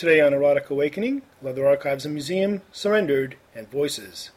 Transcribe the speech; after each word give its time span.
Today 0.00 0.22
on 0.22 0.32
Erotic 0.32 0.70
Awakening, 0.70 1.20
Leather 1.42 1.66
Archives 1.66 2.06
and 2.06 2.14
Museum, 2.14 2.62
Surrendered, 2.72 3.36
and 3.54 3.70
Voices. 3.70 4.30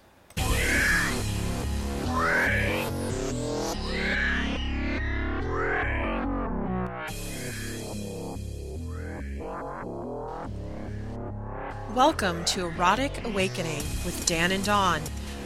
Welcome 11.95 12.43
to 12.43 12.65
Erotic 12.65 13.25
Awakening 13.25 13.83
with 14.03 14.25
Dan 14.25 14.51
and 14.51 14.65
Dawn, 14.65 14.99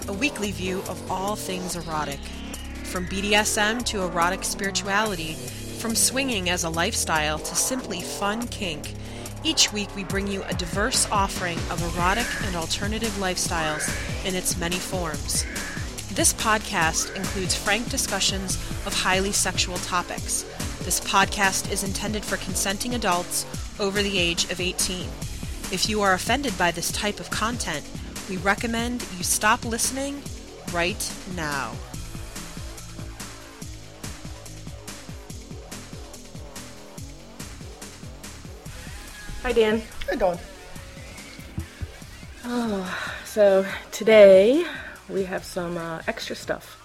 a 0.07 0.13
weekly 0.13 0.49
view 0.51 0.79
of 0.89 1.11
all 1.11 1.35
things 1.35 1.75
erotic. 1.75 2.17
From 2.85 3.05
BDSM 3.05 3.85
to 3.85 4.01
erotic 4.01 4.43
spirituality, 4.43 5.35
from 5.77 5.93
swinging 5.93 6.49
as 6.49 6.63
a 6.63 6.69
lifestyle 6.71 7.37
to 7.37 7.55
simply 7.55 8.01
fun 8.01 8.47
kink, 8.47 8.95
each 9.47 9.71
week 9.71 9.87
we 9.95 10.03
bring 10.03 10.27
you 10.27 10.43
a 10.43 10.53
diverse 10.55 11.09
offering 11.09 11.57
of 11.71 11.81
erotic 11.95 12.27
and 12.43 12.55
alternative 12.57 13.11
lifestyles 13.11 13.87
in 14.25 14.35
its 14.35 14.57
many 14.57 14.75
forms. 14.75 15.45
This 16.13 16.33
podcast 16.33 17.15
includes 17.15 17.55
frank 17.55 17.89
discussions 17.89 18.55
of 18.85 18.93
highly 18.93 19.31
sexual 19.31 19.77
topics. 19.77 20.43
This 20.83 20.99
podcast 20.99 21.71
is 21.71 21.85
intended 21.85 22.25
for 22.25 22.35
consenting 22.37 22.93
adults 22.93 23.45
over 23.79 24.03
the 24.03 24.17
age 24.17 24.51
of 24.51 24.59
18. 24.59 25.07
If 25.71 25.87
you 25.87 26.01
are 26.01 26.13
offended 26.13 26.57
by 26.57 26.71
this 26.71 26.91
type 26.91 27.21
of 27.21 27.29
content, 27.29 27.89
we 28.29 28.35
recommend 28.37 29.01
you 29.17 29.23
stop 29.23 29.63
listening 29.63 30.21
right 30.73 31.13
now. 31.37 31.71
Hi, 39.47 39.53
Dan. 39.53 39.81
Hey, 40.09 40.17
Dawn. 40.17 40.37
Oh, 42.43 43.13
so 43.23 43.65
today 43.93 44.65
we 45.07 45.23
have 45.23 45.45
some 45.45 45.77
uh, 45.77 46.01
extra 46.05 46.35
stuff. 46.35 46.77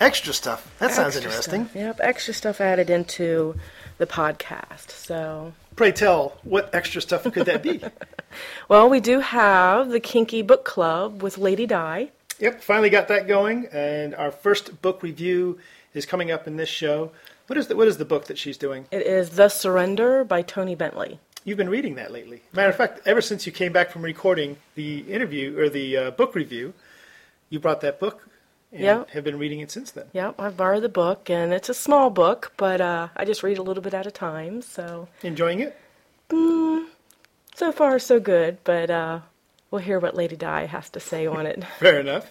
Extra 0.00 0.32
stuff. 0.32 0.68
That 0.80 0.90
sounds 0.90 1.14
interesting. 1.14 1.66
stuff. 1.66 1.76
Yep, 1.76 2.00
extra 2.02 2.34
stuff 2.34 2.60
added 2.60 2.90
into 2.90 3.54
the 3.98 4.06
podcast. 4.08 4.90
So, 4.90 5.52
Pray 5.76 5.92
tell, 5.92 6.36
what 6.42 6.74
extra 6.74 7.00
stuff 7.00 7.22
could 7.22 7.46
that 7.46 7.62
be? 7.62 7.80
well, 8.68 8.90
we 8.90 8.98
do 8.98 9.20
have 9.20 9.90
the 9.90 10.00
Kinky 10.00 10.42
Book 10.42 10.64
Club 10.64 11.22
with 11.22 11.38
Lady 11.38 11.66
Di. 11.66 12.10
yep, 12.40 12.64
finally 12.64 12.90
got 12.90 13.06
that 13.06 13.28
going, 13.28 13.68
and 13.70 14.12
our 14.16 14.32
first 14.32 14.82
book 14.82 15.04
review 15.04 15.60
is 15.94 16.04
coming 16.04 16.32
up 16.32 16.48
in 16.48 16.56
this 16.56 16.68
show. 16.68 17.12
What 17.46 17.56
is 17.56 17.68
the, 17.68 17.76
what 17.76 17.86
is 17.86 17.98
the 17.98 18.04
book 18.04 18.24
that 18.24 18.38
she's 18.38 18.56
doing? 18.56 18.86
It 18.90 19.02
is 19.06 19.36
The 19.36 19.48
Surrender 19.48 20.24
by 20.24 20.42
Toni 20.42 20.74
Bentley. 20.74 21.20
You've 21.44 21.58
been 21.58 21.68
reading 21.68 21.96
that 21.96 22.12
lately. 22.12 22.42
Matter 22.52 22.68
of 22.70 22.76
fact, 22.76 23.00
ever 23.04 23.20
since 23.20 23.46
you 23.46 23.52
came 23.52 23.72
back 23.72 23.90
from 23.90 24.02
recording 24.02 24.58
the 24.76 25.00
interview 25.00 25.58
or 25.58 25.68
the 25.68 25.96
uh, 25.96 26.10
book 26.12 26.34
review, 26.34 26.72
you 27.50 27.58
brought 27.58 27.80
that 27.80 27.98
book 27.98 28.28
and 28.70 28.80
Yeah. 28.82 29.04
have 29.12 29.24
been 29.24 29.38
reading 29.38 29.60
it 29.60 29.70
since 29.70 29.90
then. 29.90 30.06
Yep, 30.12 30.36
I 30.38 30.50
borrowed 30.50 30.82
the 30.84 30.88
book, 30.88 31.28
and 31.28 31.52
it's 31.52 31.68
a 31.68 31.74
small 31.74 32.10
book, 32.10 32.52
but 32.56 32.80
uh, 32.80 33.08
I 33.16 33.24
just 33.24 33.42
read 33.42 33.58
a 33.58 33.62
little 33.62 33.82
bit 33.82 33.92
at 33.92 34.06
a 34.06 34.10
time. 34.12 34.62
So, 34.62 35.08
Enjoying 35.22 35.60
it? 35.60 35.76
so 36.30 37.70
far, 37.72 37.98
so 37.98 38.18
good, 38.20 38.58
but 38.64 38.88
uh, 38.90 39.20
we'll 39.70 39.82
hear 39.82 39.98
what 39.98 40.14
Lady 40.14 40.36
Di 40.36 40.66
has 40.66 40.88
to 40.90 41.00
say 41.00 41.26
on 41.26 41.44
it. 41.46 41.62
Fair 41.78 41.98
enough. 42.00 42.30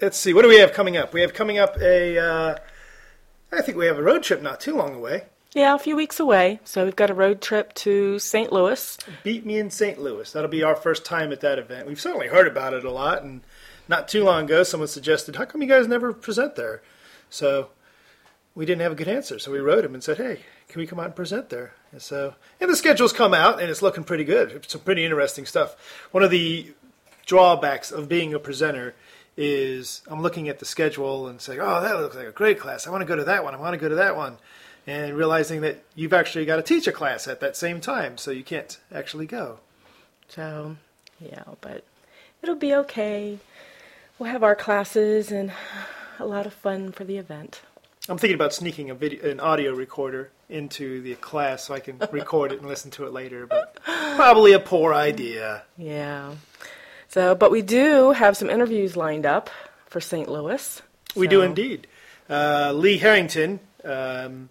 Let's 0.00 0.18
see. 0.18 0.34
What 0.34 0.42
do 0.42 0.48
we 0.48 0.58
have 0.58 0.72
coming 0.72 0.96
up? 0.96 1.14
We 1.14 1.20
have 1.20 1.32
coming 1.32 1.58
up 1.58 1.76
a. 1.80 2.18
Uh, 2.18 2.56
I 3.52 3.62
think 3.62 3.78
we 3.78 3.86
have 3.86 3.98
a 3.98 4.02
road 4.02 4.22
trip 4.24 4.42
not 4.42 4.60
too 4.60 4.74
long 4.76 4.94
away. 4.96 5.26
Yeah, 5.54 5.74
a 5.74 5.78
few 5.78 5.96
weeks 5.96 6.18
away. 6.18 6.60
So 6.64 6.84
we've 6.84 6.96
got 6.96 7.10
a 7.10 7.14
road 7.14 7.42
trip 7.42 7.74
to 7.74 8.18
St. 8.18 8.50
Louis. 8.50 8.96
Beat 9.22 9.44
Me 9.44 9.58
in 9.58 9.70
St. 9.70 10.00
Louis. 10.00 10.30
That'll 10.32 10.48
be 10.48 10.62
our 10.62 10.74
first 10.74 11.04
time 11.04 11.30
at 11.30 11.42
that 11.42 11.58
event. 11.58 11.86
We've 11.86 12.00
certainly 12.00 12.28
heard 12.28 12.46
about 12.46 12.72
it 12.72 12.84
a 12.84 12.90
lot, 12.90 13.22
and 13.22 13.42
not 13.86 14.08
too 14.08 14.24
long 14.24 14.44
ago, 14.44 14.62
someone 14.62 14.88
suggested, 14.88 15.36
"How 15.36 15.44
come 15.44 15.60
you 15.60 15.68
guys 15.68 15.86
never 15.86 16.14
present 16.14 16.56
there?" 16.56 16.80
So 17.28 17.68
we 18.54 18.64
didn't 18.64 18.80
have 18.80 18.92
a 18.92 18.94
good 18.96 19.08
answer, 19.08 19.38
so 19.38 19.52
we 19.52 19.58
wrote 19.58 19.84
him 19.84 19.92
and 19.92 20.02
said, 20.02 20.16
"Hey, 20.16 20.40
can 20.68 20.80
we 20.80 20.86
come 20.86 20.98
out 20.98 21.06
and 21.06 21.16
present 21.16 21.50
there?" 21.50 21.74
And 21.90 22.00
so, 22.00 22.34
and 22.58 22.70
the 22.70 22.76
schedule's 22.76 23.12
come 23.12 23.34
out, 23.34 23.60
and 23.60 23.70
it's 23.70 23.82
looking 23.82 24.04
pretty 24.04 24.24
good. 24.24 24.52
It's 24.52 24.72
some 24.72 24.80
pretty 24.80 25.04
interesting 25.04 25.44
stuff. 25.44 25.76
One 26.12 26.22
of 26.22 26.30
the 26.30 26.72
drawbacks 27.26 27.92
of 27.92 28.08
being 28.08 28.32
a 28.32 28.38
presenter 28.38 28.94
is 29.36 30.00
I'm 30.06 30.22
looking 30.22 30.48
at 30.48 30.60
the 30.60 30.64
schedule 30.64 31.26
and 31.26 31.42
saying, 31.42 31.60
"Oh, 31.60 31.82
that 31.82 32.00
looks 32.00 32.16
like 32.16 32.26
a 32.26 32.32
great 32.32 32.58
class. 32.58 32.86
I 32.86 32.90
want 32.90 33.02
to 33.02 33.06
go 33.06 33.16
to 33.16 33.24
that 33.24 33.44
one. 33.44 33.54
I 33.54 33.58
want 33.58 33.74
to 33.74 33.78
go 33.78 33.90
to 33.90 33.96
that 33.96 34.16
one." 34.16 34.38
And 34.86 35.16
realizing 35.16 35.60
that 35.60 35.84
you've 35.94 36.12
actually 36.12 36.44
got 36.44 36.56
to 36.56 36.62
teach 36.62 36.86
a 36.86 36.92
class 36.92 37.28
at 37.28 37.40
that 37.40 37.56
same 37.56 37.80
time, 37.80 38.18
so 38.18 38.30
you 38.30 38.42
can't 38.42 38.78
actually 38.92 39.26
go. 39.26 39.60
So, 40.28 40.76
yeah, 41.20 41.44
but 41.60 41.84
it'll 42.42 42.56
be 42.56 42.74
okay. 42.74 43.38
We'll 44.18 44.30
have 44.30 44.42
our 44.42 44.56
classes 44.56 45.30
and 45.30 45.52
a 46.18 46.26
lot 46.26 46.46
of 46.46 46.54
fun 46.54 46.92
for 46.92 47.04
the 47.04 47.16
event. 47.16 47.62
I'm 48.08 48.18
thinking 48.18 48.34
about 48.34 48.52
sneaking 48.52 48.90
a 48.90 48.94
video, 48.94 49.30
an 49.30 49.38
audio 49.38 49.72
recorder 49.72 50.30
into 50.48 51.00
the 51.02 51.14
class 51.14 51.64
so 51.64 51.74
I 51.74 51.80
can 51.80 51.98
record 52.12 52.52
it 52.52 52.58
and 52.58 52.68
listen 52.68 52.90
to 52.92 53.06
it 53.06 53.12
later, 53.12 53.46
but 53.46 53.78
probably 53.84 54.52
a 54.52 54.58
poor 54.58 54.92
idea. 54.92 55.62
Yeah. 55.78 56.34
So, 57.08 57.34
but 57.34 57.50
we 57.50 57.62
do 57.62 58.12
have 58.12 58.36
some 58.36 58.50
interviews 58.50 58.96
lined 58.96 59.26
up 59.26 59.50
for 59.86 60.00
St. 60.00 60.28
Louis. 60.28 60.82
We 61.14 61.28
do 61.28 61.42
indeed. 61.42 61.86
Uh, 62.28 62.72
Lee 62.74 62.98
Harrington, 62.98 63.60
um, 63.84 64.48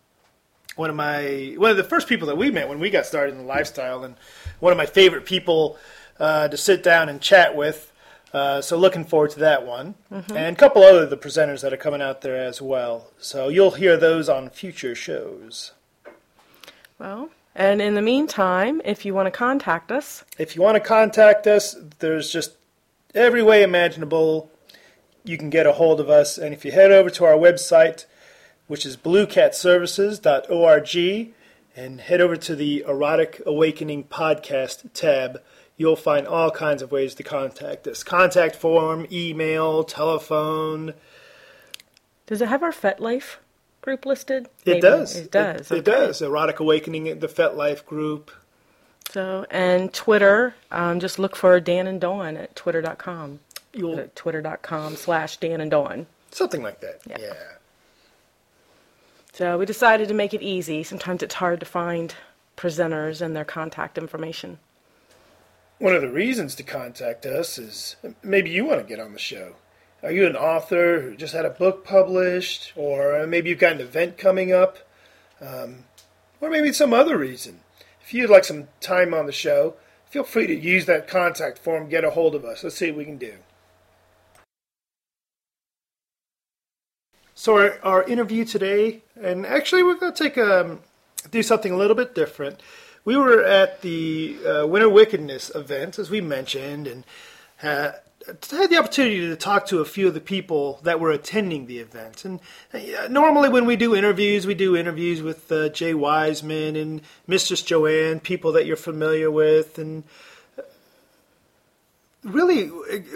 one 0.76 0.90
of 0.90 0.96
my 0.96 1.56
one 1.58 1.72
of 1.72 1.78
the 1.78 1.84
first 1.84 2.08
people 2.08 2.28
that 2.28 2.38
we 2.38 2.52
met 2.52 2.70
when 2.70 2.80
we 2.80 2.90
got 2.90 3.06
started 3.06 3.34
in 3.34 3.40
the 3.40 3.48
lifestyle, 3.48 4.04
and 4.04 4.16
one 4.60 4.72
of 4.72 4.78
my 4.78 4.86
favorite 4.86 5.26
people 5.26 5.78
uh, 6.20 6.48
to 6.48 6.58
sit 6.58 6.84
down 6.84 7.10
and 7.10 7.22
chat 7.22 7.56
with. 7.56 7.92
Uh, 8.34 8.62
so 8.62 8.78
looking 8.78 9.04
forward 9.04 9.30
to 9.30 9.40
that 9.40 9.66
one, 9.66 9.94
and 10.10 10.56
a 10.56 10.60
couple 10.60 10.82
other 10.84 11.04
of 11.04 11.10
the 11.10 11.18
presenters 11.18 11.62
that 11.62 11.74
are 11.74 11.78
coming 11.78 12.02
out 12.02 12.22
there 12.22 12.38
as 12.38 12.62
well. 12.62 13.12
So 13.20 13.50
you'll 13.50 13.72
hear 13.72 13.98
those 13.98 14.30
on 14.30 14.50
future 14.50 14.96
shows. 14.96 15.74
Well, 16.98 17.30
and 17.54 17.82
in 17.82 17.96
the 17.96 18.02
meantime, 18.02 18.82
if 18.86 19.04
you 19.04 19.14
want 19.14 19.28
to 19.28 19.32
contact 19.32 19.92
us, 19.92 20.24
If 20.38 20.56
you 20.56 20.62
want 20.62 20.76
to 20.76 20.80
contact 20.80 21.46
us, 21.46 21.76
there's 22.00 22.32
just 22.32 22.54
every 23.14 23.44
way 23.44 23.64
imaginable 23.64 24.50
you 25.26 25.38
can 25.38 25.50
get 25.50 25.68
a 25.68 25.74
hold 25.74 26.00
of 26.00 26.10
us. 26.10 26.38
And 26.38 26.54
if 26.54 26.64
you 26.64 26.72
head 26.72 26.92
over 26.92 27.10
to 27.10 27.26
our 27.26 27.36
website, 27.36 28.06
which 28.68 28.86
is 28.86 28.98
bluecatservices.org, 28.98 31.34
and 31.76 32.02
head 32.02 32.22
over 32.22 32.36
to 32.36 32.56
the 32.56 32.84
Erotic 32.88 33.42
Awakening 33.46 34.04
podcast 34.06 34.90
tab, 34.94 35.42
you'll 35.78 35.96
find 35.96 36.28
all 36.28 36.52
kinds 36.52 36.82
of 36.82 36.92
ways 36.92 37.14
to 37.16 37.24
contact 37.24 37.88
us 37.88 38.04
contact 38.04 38.56
form, 38.56 39.06
email, 39.12 39.84
telephone. 39.84 40.94
does 42.28 42.42
it 42.42 42.48
have 42.50 42.64
our 42.64 42.72
FetLife 42.72 43.38
group 43.82 44.06
listed? 44.06 44.46
It 44.66 44.68
Maybe. 44.68 44.82
does. 44.82 45.16
It 45.16 45.32
does. 45.32 45.72
It, 45.72 45.78
it 45.78 45.88
okay. 45.88 46.06
does. 46.08 46.22
Erotic 46.22 46.60
Awakening, 46.60 47.20
the 47.20 47.28
FetLife 47.28 47.86
group. 47.86 48.32
So, 49.10 49.46
and 49.50 49.92
Twitter, 49.94 50.54
um, 50.72 51.00
just 51.02 51.18
look 51.20 51.36
for 51.36 51.60
Dan 51.60 51.88
and 51.88 52.00
Dawn 52.00 52.38
at 52.38 52.56
twitter.com. 52.56 53.40
You'll, 53.74 54.00
At 54.00 54.16
twitter.com 54.16 54.96
slash 54.98 55.38
Dan 55.38 55.60
and 55.62 55.72
Dawn. 55.72 56.06
something 56.32 56.62
like 56.62 56.80
that. 56.82 57.00
Yeah. 57.10 57.18
yeah. 57.20 57.34
So 59.34 59.58
we 59.58 59.66
decided 59.66 60.08
to 60.10 60.14
make 60.14 60.34
it 60.34 60.42
easy. 60.42 60.84
Sometimes 60.84 61.24
it's 61.24 61.36
hard 61.36 61.60
to 61.62 61.66
find 61.66 62.14
presenters 62.58 63.22
and 63.22 63.36
their 63.36 63.46
contact 63.46 63.98
information. 63.98 64.60
One 65.80 65.96
of 65.96 66.02
the 66.02 66.12
reasons 66.12 66.54
to 66.56 66.64
contact 66.64 67.26
us 67.26 67.58
is 67.58 67.96
maybe 68.22 68.50
you 68.50 68.66
want 68.66 68.82
to 68.82 68.88
get 68.88 69.00
on 69.00 69.14
the 69.14 69.20
show. 69.20 69.56
Are 70.04 70.12
you 70.12 70.28
an 70.28 70.36
author 70.36 71.02
who 71.02 71.16
just 71.16 71.34
had 71.34 71.46
a 71.46 71.50
book 71.50 71.86
published, 71.86 72.74
or 72.76 73.26
maybe 73.26 73.50
you've 73.50 73.60
got 73.60 73.74
an 73.74 73.82
event 73.82 74.18
coming 74.18 74.52
up, 74.52 74.80
um, 75.40 75.86
or 76.40 76.50
maybe 76.50 76.74
some 76.74 76.94
other 76.94 77.18
reason? 77.18 77.62
If 78.04 78.14
you'd 78.14 78.30
like 78.30 78.44
some 78.44 78.68
time 78.80 79.14
on 79.14 79.28
the 79.28 79.32
show, 79.32 79.76
feel 80.10 80.24
free 80.24 80.48
to 80.48 80.56
use 80.56 80.88
that 80.88 81.08
contact 81.08 81.58
form, 81.58 81.88
get 81.88 82.04
a 82.04 82.12
hold 82.12 82.36
of 82.36 82.44
us. 82.44 82.64
Let's 82.64 82.76
see 82.76 82.92
what 82.92 82.98
we 82.98 83.06
can 83.06 83.18
do. 83.18 83.36
So 87.36 87.58
our, 87.58 87.80
our 87.84 88.04
interview 88.04 88.46
today, 88.46 89.04
and 89.20 89.46
actually 89.46 89.84
we're 89.84 89.96
going 89.96 90.14
to 90.14 90.24
take 90.24 90.38
um, 90.38 90.80
do 91.32 91.42
something 91.42 91.72
a 91.72 91.78
little 91.78 91.96
bit 91.96 92.14
different. 92.14 92.62
We 93.04 93.18
were 93.18 93.44
at 93.44 93.82
the 93.82 94.38
uh, 94.46 94.68
Winter 94.68 94.90
Wickedness 94.90 95.52
event, 95.56 95.98
as 95.98 96.10
we 96.10 96.22
mentioned, 96.22 96.88
and 96.88 97.04
uh, 97.64 97.94
had 98.52 98.70
the 98.70 98.78
opportunity 98.78 99.22
to 99.22 99.36
talk 99.36 99.66
to 99.68 99.80
a 99.80 99.86
few 99.86 100.08
of 100.08 100.14
the 100.14 100.22
people 100.22 100.80
that 100.84 101.00
were 101.00 101.12
attending 101.12 101.66
the 101.66 101.80
event. 101.80 102.26
And 102.26 102.40
uh, 102.74 103.08
normally, 103.10 103.50
when 103.50 103.66
we 103.66 103.76
do 103.76 103.96
interviews, 103.96 104.46
we 104.46 104.54
do 104.54 104.76
interviews 104.76 105.22
with 105.22 105.52
uh, 105.52 105.70
Jay 105.70 105.94
Wiseman 105.94 106.76
and 106.76 107.02
Mistress 107.28 107.62
Joanne, 107.64 108.20
people 108.20 108.52
that 108.52 108.66
you're 108.66 108.76
familiar 108.76 109.32
with, 109.32 109.80
and 109.80 110.04
really 112.24 112.68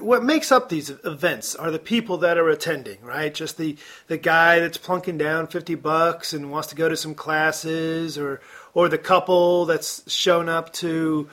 what 0.02 0.24
makes 0.24 0.52
up 0.52 0.70
these 0.70 0.90
events 0.90 1.54
are 1.56 1.70
the 1.70 1.78
people 1.78 2.18
that 2.18 2.40
are 2.40 2.50
attending 2.50 3.00
right 3.04 3.36
just 3.36 3.56
the 3.58 3.78
the 4.08 4.18
guy 4.18 4.60
that's 4.60 4.80
plunking 4.80 5.16
down 5.16 5.46
50 5.46 5.76
bucks 5.76 6.34
and 6.34 6.50
wants 6.50 6.70
to 6.70 6.76
go 6.76 6.90
to 6.90 6.98
some 6.98 7.14
classes 7.14 8.18
or 8.18 8.42
or 8.74 8.90
the 8.90 8.98
couple 8.98 9.66
that's 9.66 10.12
shown 10.12 10.50
up 10.50 10.74
to 10.74 11.30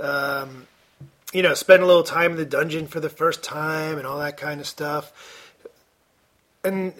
um, 0.00 0.66
you 1.32 1.42
know, 1.42 1.54
spend 1.54 1.82
a 1.82 1.86
little 1.86 2.02
time 2.02 2.32
in 2.32 2.36
the 2.36 2.44
dungeon 2.44 2.86
for 2.86 3.00
the 3.00 3.08
first 3.08 3.42
time 3.42 3.98
and 3.98 4.06
all 4.06 4.18
that 4.18 4.36
kind 4.36 4.60
of 4.60 4.66
stuff. 4.66 5.12
And 6.64 6.92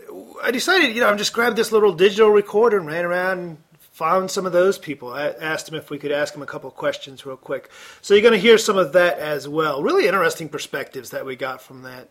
I 0.42 0.50
decided, 0.50 0.94
you 0.94 1.00
know, 1.00 1.10
I 1.10 1.16
just 1.16 1.32
grabbed 1.32 1.56
this 1.56 1.72
little 1.72 1.92
digital 1.92 2.30
recorder 2.30 2.78
and 2.78 2.86
ran 2.86 3.04
around 3.04 3.58
found 4.00 4.30
some 4.30 4.46
of 4.46 4.52
those 4.52 4.78
people. 4.78 5.12
I 5.12 5.26
asked 5.26 5.66
them 5.66 5.74
if 5.74 5.90
we 5.90 5.98
could 5.98 6.10
ask 6.10 6.32
them 6.32 6.42
a 6.42 6.46
couple 6.46 6.70
questions 6.70 7.26
real 7.26 7.36
quick. 7.36 7.70
So 8.00 8.14
you're 8.14 8.22
going 8.22 8.32
to 8.32 8.40
hear 8.40 8.56
some 8.56 8.78
of 8.78 8.94
that 8.94 9.18
as 9.18 9.46
well. 9.46 9.82
Really 9.82 10.06
interesting 10.06 10.48
perspectives 10.48 11.10
that 11.10 11.26
we 11.26 11.36
got 11.36 11.60
from 11.60 11.82
that. 11.82 12.08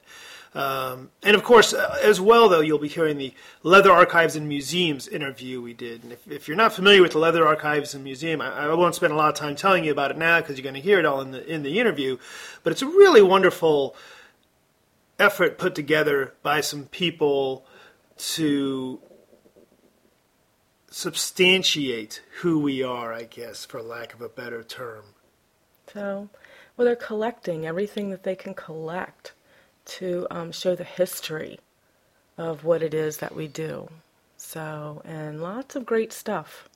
Um, 0.53 1.09
and 1.24 1.36
of 1.36 1.44
course, 1.44 1.74
uh, 1.74 1.97
as 2.03 2.21
well, 2.21 2.47
though, 2.47 2.59
you'll 2.59 2.77
be 2.77 2.88
hearing 2.88 3.18
the 3.18 3.33
Leather 3.63 3.91
Archives 3.91 4.36
and 4.36 4.47
Museums 4.47 5.07
interview 5.07 5.63
we 5.63 5.74
did. 5.74 6.03
And 6.03 6.13
if, 6.13 6.31
if 6.31 6.47
you're 6.47 6.57
not 6.57 6.74
familiar 6.74 7.01
with 7.01 7.13
the 7.13 7.18
Leather 7.18 7.47
Archives 7.47 7.95
and 7.95 8.03
Museum, 8.03 8.39
I, 8.39 8.65
I 8.65 8.74
won't 8.75 8.94
spend 8.94 9.12
a 9.12 9.15
lot 9.15 9.30
of 9.30 9.35
time 9.35 9.56
telling 9.56 9.83
you 9.83 9.92
about 9.92 10.12
it 10.12 10.18
now 10.18 10.42
because 10.42 10.57
you're 10.57 10.69
going 10.71 10.75
to 10.75 10.81
hear 10.81 11.00
it 11.00 11.07
all 11.07 11.21
in 11.21 11.31
the 11.31 11.44
in 11.51 11.63
the 11.63 11.80
interview. 11.80 12.19
But 12.63 12.69
it's 12.74 12.83
a 12.83 12.88
really 12.88 13.24
wonderful 13.24 13.95
effort 15.18 15.57
put 15.57 15.74
together 15.74 16.35
by 16.44 16.62
some 16.62 16.85
people 16.85 17.65
to 18.35 19.00
substantiate 20.89 22.21
who 22.41 22.59
we 22.59 22.83
are, 22.83 23.13
I 23.13 23.24
guess, 23.24 23.65
for 23.65 23.81
lack 23.81 24.13
of 24.13 24.21
a 24.21 24.30
better 24.30 24.63
term. 24.63 25.06
So, 25.94 26.30
well, 26.75 26.86
they're 26.86 26.95
collecting 26.95 27.65
everything 27.65 28.09
that 28.12 28.24
they 28.24 28.36
can 28.36 28.53
collect 28.53 29.33
to 29.86 30.27
um, 30.30 30.51
show 30.51 30.75
the 30.75 30.83
history 30.83 31.59
of 32.38 32.63
what 32.63 32.81
it 32.81 32.94
is 32.94 33.18
that 33.18 33.36
we 33.36 33.47
do. 33.47 33.89
So, 34.38 35.01
and 35.03 35.41
lots 35.41 35.75
of 35.75 35.86
great 35.86 36.13
stuff. 36.13 36.69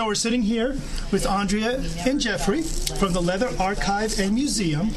So 0.00 0.06
we're 0.06 0.14
sitting 0.14 0.40
here 0.40 0.78
with 1.12 1.26
Andrea 1.26 1.78
and 2.06 2.18
Jeffrey 2.18 2.62
from 2.62 3.12
the 3.12 3.20
Leather 3.20 3.50
Archive 3.60 4.18
and 4.18 4.34
Museum. 4.34 4.92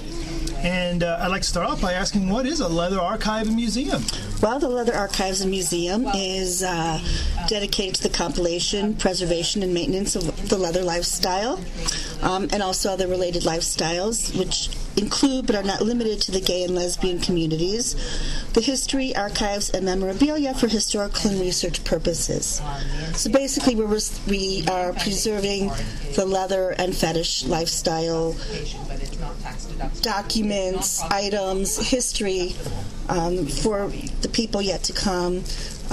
And 0.60 1.04
uh, 1.04 1.18
I'd 1.20 1.28
like 1.28 1.42
to 1.42 1.48
start 1.50 1.68
off 1.68 1.82
by 1.82 1.92
asking 1.92 2.30
what 2.30 2.46
is 2.46 2.62
a 2.62 2.70
leather 2.70 3.02
archive 3.02 3.48
and 3.48 3.56
museum? 3.58 4.02
Well, 4.42 4.60
the 4.60 4.70
Leather 4.70 4.94
Archives 4.94 5.42
and 5.42 5.52
Museum 5.52 6.08
is 6.16 6.64
uh, 6.64 7.02
dedicated 7.50 7.96
to 7.96 8.04
the 8.04 8.16
compilation, 8.16 8.96
preservation, 8.96 9.62
and 9.62 9.74
maintenance 9.74 10.16
of 10.16 10.48
the 10.48 10.58
leather 10.58 10.84
lifestyle, 10.84 11.60
um, 12.22 12.48
and 12.54 12.64
also 12.64 12.90
other 12.92 13.10
related 13.10 13.44
lifestyles, 13.44 14.34
which 14.40 14.70
include 14.98 15.48
but 15.48 15.56
are 15.56 15.64
not 15.64 15.82
limited 15.82 16.22
to 16.22 16.32
the 16.32 16.42
gay 16.42 16.64
and 16.64 16.76
lesbian 16.76 17.20
communities, 17.20 17.96
the 18.54 18.62
history, 18.62 19.16
archives, 19.16 19.70
and 19.70 19.86
memorabilia 19.86 20.54
for 20.54 20.68
historical 20.68 21.32
and 21.32 21.40
research 21.40 21.84
purposes. 21.84 22.62
So 23.16 23.32
basically, 23.32 23.76
we're, 23.76 24.00
we 24.28 24.66
are 24.70 24.94
preserving 24.94 25.72
the 26.16 26.26
leather 26.26 26.72
and 26.72 26.96
fetish 26.96 27.46
lifestyle 27.46 28.36
documents, 30.02 31.02
items, 31.02 31.90
history 31.90 32.56
um, 33.10 33.46
for 33.46 33.92
the 34.22 34.30
people 34.30 34.62
yet 34.62 34.84
to 34.84 34.94
come. 34.94 35.44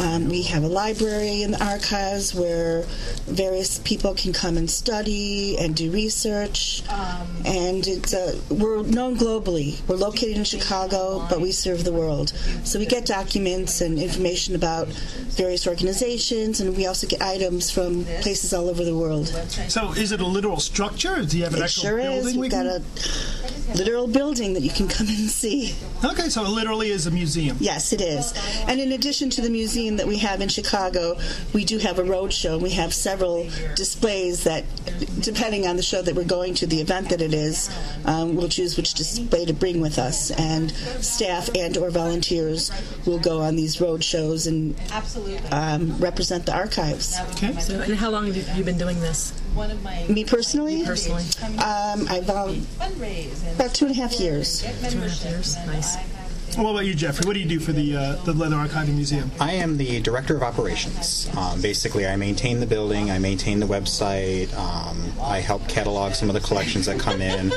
Um, 0.00 0.31
we 0.31 0.43
have 0.44 0.64
a 0.64 0.69
library 0.69 1.43
in 1.43 1.50
the 1.50 1.62
archives 1.62 2.35
where 2.35 2.85
various 3.26 3.79
people 3.81 4.14
can 4.14 4.32
come 4.32 4.56
and 4.56 4.70
study 4.70 5.58
and 5.58 5.76
do 5.76 5.91
research. 5.91 6.82
Um, 6.88 7.29
and 7.44 7.87
it's 7.87 8.14
uh, 8.14 8.41
we're 8.49 8.82
known 8.82 9.17
globally. 9.17 9.87
We're 9.87 9.97
located 9.97 10.38
in 10.38 10.44
Chicago, 10.44 11.26
but 11.29 11.43
we 11.43 11.52
serve 11.52 11.85
the 11.85 11.93
world. 11.93 12.31
So 12.64 12.79
we 12.79 12.87
get 12.87 13.05
documents 13.05 13.82
and 13.82 13.99
information 13.99 14.55
about 14.55 14.88
various 14.88 15.67
organizations, 15.67 16.61
and 16.61 16.75
we 16.75 16.87
also 16.87 17.06
get 17.06 17.20
items 17.20 17.70
from 17.70 18.05
places 18.23 18.55
all 18.55 18.70
over 18.70 18.85
the 18.85 18.97
world. 18.97 19.29
So 19.69 19.93
is 19.93 20.12
it 20.12 20.20
a 20.20 20.26
literal 20.26 20.61
structure? 20.61 21.23
Do 21.23 21.37
you 21.37 21.44
have 21.44 21.52
an 21.52 21.61
it 21.61 21.64
actual 21.64 21.82
sure 21.82 21.99
building? 21.99 22.26
is. 22.26 22.38
We've 22.38 22.50
got 22.50 22.64
a 22.64 22.82
literal 23.75 24.06
building 24.06 24.55
that 24.55 24.62
you 24.62 24.70
can 24.70 24.88
come 24.88 25.08
and 25.08 25.29
see. 25.29 25.75
Okay, 26.02 26.29
so 26.31 26.43
it 26.44 26.49
literally 26.49 26.91
is 26.91 27.06
a 27.06 27.11
museum. 27.11 27.56
Yes, 27.61 27.93
it 27.93 28.00
is. 28.00 28.32
And 28.67 28.81
in 28.81 28.93
addition 28.93 29.29
to 29.31 29.43
the 29.43 29.50
museum 29.50 29.90
that 29.97 30.07
we 30.07 30.19
have 30.19 30.41
in 30.41 30.49
Chicago, 30.49 31.17
we 31.53 31.65
do 31.65 31.79
have 31.79 31.99
a 31.99 32.05
road 32.05 32.33
show. 32.33 32.59
We 32.59 32.71
have 32.71 32.93
several 32.95 33.49
displays 33.77 34.45
that, 34.45 34.65
depending 35.21 35.67
on 35.67 35.77
the 35.77 35.83
show 35.83 36.03
that 36.03 36.15
we're 36.15 36.25
going 36.25 36.55
to, 36.55 36.67
the 36.67 36.81
event 36.81 37.11
that 37.11 37.21
it 37.21 37.35
is, 37.35 37.71
um, 38.05 38.37
we'll 38.37 38.49
choose 38.49 38.77
which 38.77 38.95
display 38.95 39.45
to 39.45 39.53
bring 39.53 39.81
with 39.81 39.99
us. 39.99 40.31
And 40.33 40.71
staff 41.01 41.51
and 41.57 41.77
or 41.77 41.91
volunteers 41.91 42.71
will 43.07 43.19
go 43.19 43.41
on 43.41 43.57
these 43.57 43.81
road 43.81 44.03
shows 44.05 44.47
and 44.47 44.75
um, 45.51 45.97
represent 45.99 46.47
the 46.47 46.55
archives. 46.55 47.19
Okay. 47.33 47.53
So, 47.61 47.81
and 47.81 47.95
how 47.95 48.11
long 48.11 48.27
have 48.27 48.37
you, 48.37 48.45
you 48.55 48.65
been 48.65 48.79
doing 48.79 49.01
this? 49.01 49.33
Me 50.09 50.25
personally, 50.25 50.85
Personally, 50.85 51.25
um, 51.59 52.07
I've 52.09 52.31
um, 52.31 52.65
about 53.57 53.75
two 53.75 53.87
and 53.87 53.95
a 53.95 53.99
half 54.01 54.19
years. 54.21 54.61
two 54.63 54.69
and 54.69 55.05
a 55.05 55.09
half 55.09 55.25
years. 55.25 55.57
Nice. 55.67 55.97
What 56.56 56.70
about 56.73 56.87
you, 56.87 56.94
Jeffrey? 56.94 57.26
What 57.26 57.35
do 57.35 57.41
you 57.41 57.49
do 57.49 57.61
for 57.61 57.73
the 57.73 57.97
uh, 57.97 58.17
the 58.25 58.32
Leather 58.32 58.56
Archive 58.56 58.88
and 58.88 58.97
Museum? 58.97 59.31
I 59.38 59.52
am 59.52 59.76
the 59.76 60.00
director 60.00 60.37
of 60.37 60.43
operations. 60.43 61.31
Um, 61.37 61.62
basically, 61.62 62.06
I 62.06 62.17
maintain 62.17 62.61
the 62.61 62.67
building, 62.67 63.11
I 63.11 63.19
maintain 63.19 63.61
the 63.61 63.67
website, 63.67 64.52
um, 64.58 65.12
I 65.23 65.38
help 65.38 65.69
catalog 65.69 66.12
some 66.14 66.29
of 66.29 66.35
the 66.35 66.41
collections 66.41 66.87
that 66.87 66.99
come 66.99 67.23
in. 67.23 67.52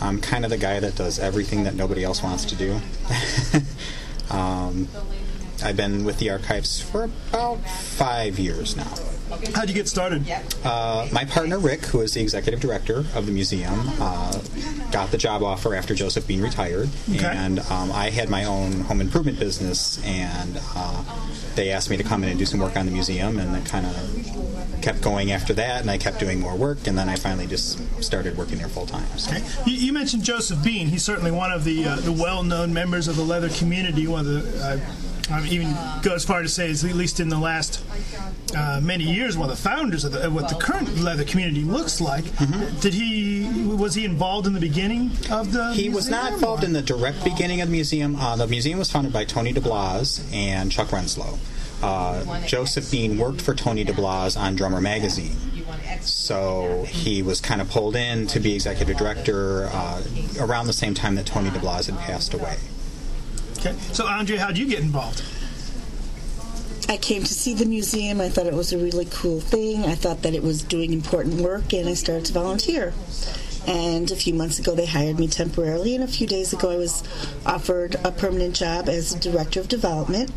I'm 0.00 0.20
kind 0.20 0.44
of 0.44 0.50
the 0.50 0.58
guy 0.58 0.80
that 0.80 0.96
does 0.96 1.18
everything 1.18 1.64
that 1.64 1.74
nobody 1.74 2.02
else 2.02 2.22
wants 2.22 2.44
to 2.46 2.56
do. 2.56 2.80
um, 4.30 4.88
I've 5.62 5.76
been 5.76 6.04
with 6.04 6.18
the 6.18 6.30
archives 6.30 6.80
for 6.80 7.04
about 7.04 7.64
five 7.64 8.38
years 8.38 8.76
now. 8.76 8.92
How'd 9.54 9.68
you 9.68 9.74
get 9.74 9.88
started? 9.88 10.24
Uh, 10.64 11.08
my 11.12 11.24
partner 11.24 11.58
Rick, 11.58 11.86
who 11.86 12.00
is 12.00 12.14
the 12.14 12.20
executive 12.20 12.60
director 12.60 13.04
of 13.14 13.26
the 13.26 13.32
museum, 13.32 13.80
uh, 14.00 14.38
got 14.90 15.10
the 15.10 15.18
job 15.18 15.42
offer 15.42 15.74
after 15.74 15.94
Joseph 15.94 16.26
Bean 16.26 16.42
retired, 16.42 16.88
Okay. 17.14 17.24
and 17.26 17.58
um, 17.70 17.90
I 17.92 18.10
had 18.10 18.28
my 18.28 18.44
own 18.44 18.80
home 18.82 19.00
improvement 19.00 19.38
business, 19.38 20.02
and 20.04 20.60
uh, 20.76 21.02
they 21.54 21.70
asked 21.70 21.90
me 21.90 21.96
to 21.96 22.04
come 22.04 22.22
in 22.24 22.30
and 22.30 22.38
do 22.38 22.46
some 22.46 22.60
work 22.60 22.76
on 22.76 22.86
the 22.86 22.92
museum, 22.92 23.38
and 23.38 23.56
it 23.56 23.64
kind 23.64 23.86
of 23.86 24.80
kept 24.82 25.00
going 25.00 25.32
after 25.32 25.54
that, 25.54 25.80
and 25.80 25.90
I 25.90 25.96
kept 25.98 26.18
doing 26.20 26.38
more 26.40 26.54
work, 26.56 26.86
and 26.86 26.96
then 26.98 27.08
I 27.08 27.16
finally 27.16 27.46
just 27.46 27.78
started 28.02 28.36
working 28.36 28.58
there 28.58 28.68
full 28.68 28.86
time. 28.86 29.06
So. 29.16 29.30
Okay. 29.32 29.44
You, 29.66 29.76
you 29.86 29.92
mentioned 29.92 30.24
Joseph 30.24 30.62
Bean. 30.62 30.88
He's 30.88 31.04
certainly 31.04 31.30
one 31.30 31.52
of 31.52 31.64
the 31.64 31.84
uh, 31.86 31.96
the 31.96 32.12
well-known 32.12 32.72
members 32.74 33.08
of 33.08 33.16
the 33.16 33.22
leather 33.22 33.48
community. 33.48 34.06
One 34.06 34.20
of 34.20 34.26
the 34.26 34.82
I 35.30 35.46
even 35.46 35.74
go 36.02 36.14
as 36.14 36.24
far 36.24 36.42
to 36.42 36.48
say, 36.48 36.70
at 36.70 36.82
least 36.82 37.20
in 37.20 37.28
the 37.28 37.38
last 37.38 37.84
uh, 38.56 38.80
many 38.82 39.04
years, 39.04 39.36
one 39.36 39.48
of 39.48 39.56
the 39.56 39.62
founders 39.62 40.04
of, 40.04 40.12
the, 40.12 40.30
what 40.30 40.48
the 40.48 40.56
current 40.56 40.98
leather 40.98 41.24
community 41.24 41.62
looks 41.62 42.00
like. 42.00 42.24
Did 42.80 42.94
he 42.94 43.66
was 43.74 43.94
he 43.94 44.04
involved 44.04 44.46
in 44.46 44.52
the 44.52 44.60
beginning 44.60 45.10
of 45.30 45.52
the? 45.52 45.72
He 45.72 45.88
was 45.88 46.08
not 46.08 46.32
involved 46.34 46.64
in 46.64 46.72
the 46.72 46.82
direct 46.82 47.24
beginning 47.24 47.60
of 47.60 47.68
the 47.68 47.72
museum. 47.72 48.16
Uh, 48.16 48.36
the 48.36 48.46
museum 48.46 48.78
was 48.78 48.90
founded 48.90 49.12
by 49.12 49.24
Tony 49.24 49.52
DeBlase 49.52 50.32
and 50.32 50.70
Chuck 50.70 50.88
Renslow. 50.88 51.38
Uh, 51.82 52.40
Joseph 52.46 52.90
Bean 52.90 53.18
worked 53.18 53.40
for 53.40 53.54
Tony 53.54 53.84
DeBlase 53.84 54.38
on 54.38 54.54
Drummer 54.54 54.80
Magazine. 54.80 55.36
So 56.00 56.84
he 56.88 57.22
was 57.22 57.40
kind 57.40 57.60
of 57.60 57.68
pulled 57.70 57.96
in 57.96 58.26
to 58.28 58.40
be 58.40 58.54
executive 58.54 58.96
director 58.96 59.68
uh, 59.72 60.02
around 60.38 60.66
the 60.66 60.72
same 60.72 60.94
time 60.94 61.16
that 61.16 61.26
Tony 61.26 61.50
DeBlase 61.50 61.90
had 61.90 61.98
passed 62.00 62.34
away. 62.34 62.56
Okay. 63.64 63.78
So 63.92 64.06
Andre, 64.06 64.38
how'd 64.38 64.58
you 64.58 64.66
get 64.66 64.80
involved? 64.80 65.22
I 66.88 66.96
came 66.96 67.22
to 67.22 67.32
see 67.32 67.54
the 67.54 67.64
museum. 67.64 68.20
I 68.20 68.28
thought 68.28 68.46
it 68.46 68.54
was 68.54 68.72
a 68.72 68.78
really 68.78 69.06
cool 69.08 69.40
thing. 69.40 69.84
I 69.84 69.94
thought 69.94 70.22
that 70.22 70.34
it 70.34 70.42
was 70.42 70.64
doing 70.64 70.92
important 70.92 71.40
work, 71.40 71.72
and 71.72 71.88
I 71.88 71.94
started 71.94 72.24
to 72.26 72.32
volunteer. 72.32 72.92
And 73.68 74.10
a 74.10 74.16
few 74.16 74.34
months 74.34 74.58
ago, 74.58 74.74
they 74.74 74.86
hired 74.86 75.20
me 75.20 75.28
temporarily, 75.28 75.94
and 75.94 76.02
a 76.02 76.08
few 76.08 76.26
days 76.26 76.52
ago, 76.52 76.70
I 76.72 76.76
was 76.76 77.04
offered 77.46 77.94
a 78.04 78.10
permanent 78.10 78.56
job 78.56 78.88
as 78.88 79.14
director 79.14 79.60
of 79.60 79.68
development. 79.68 80.32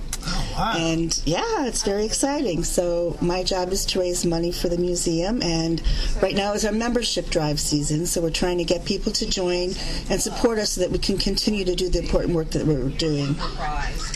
Wow. 0.58 0.74
And 0.78 1.22
yeah, 1.26 1.66
it's 1.66 1.84
very 1.84 2.06
exciting. 2.06 2.64
So 2.64 3.18
my 3.22 3.44
job 3.44 3.72
is 3.72 3.86
to 3.88 4.00
raise 4.00 4.26
money 4.26 4.52
for 4.52 4.70
the 4.70 4.78
museum, 4.78 5.42
and 5.42 5.82
right 6.22 6.36
now 6.36 6.54
is 6.54 6.64
our 6.66 6.72
membership 6.72 7.30
drive 7.30 7.60
season. 7.60 8.06
So 8.06 8.22
we're 8.22 8.30
trying 8.30 8.60
to 8.60 8.64
get 8.64 8.86
people 8.86 9.12
to 9.14 9.30
join 9.30 9.74
and 10.10 10.22
support 10.22 10.60
us 10.60 10.72
so 10.72 10.82
that 10.82 10.92
we 10.92 11.00
can 11.00 11.18
continue 11.18 11.66
to 11.66 11.76
do 11.76 11.90
the 11.90 12.00
important 12.00 12.34
work 12.34 12.52
that 12.52 12.66
we're 12.66 12.90
doing. 12.90 13.36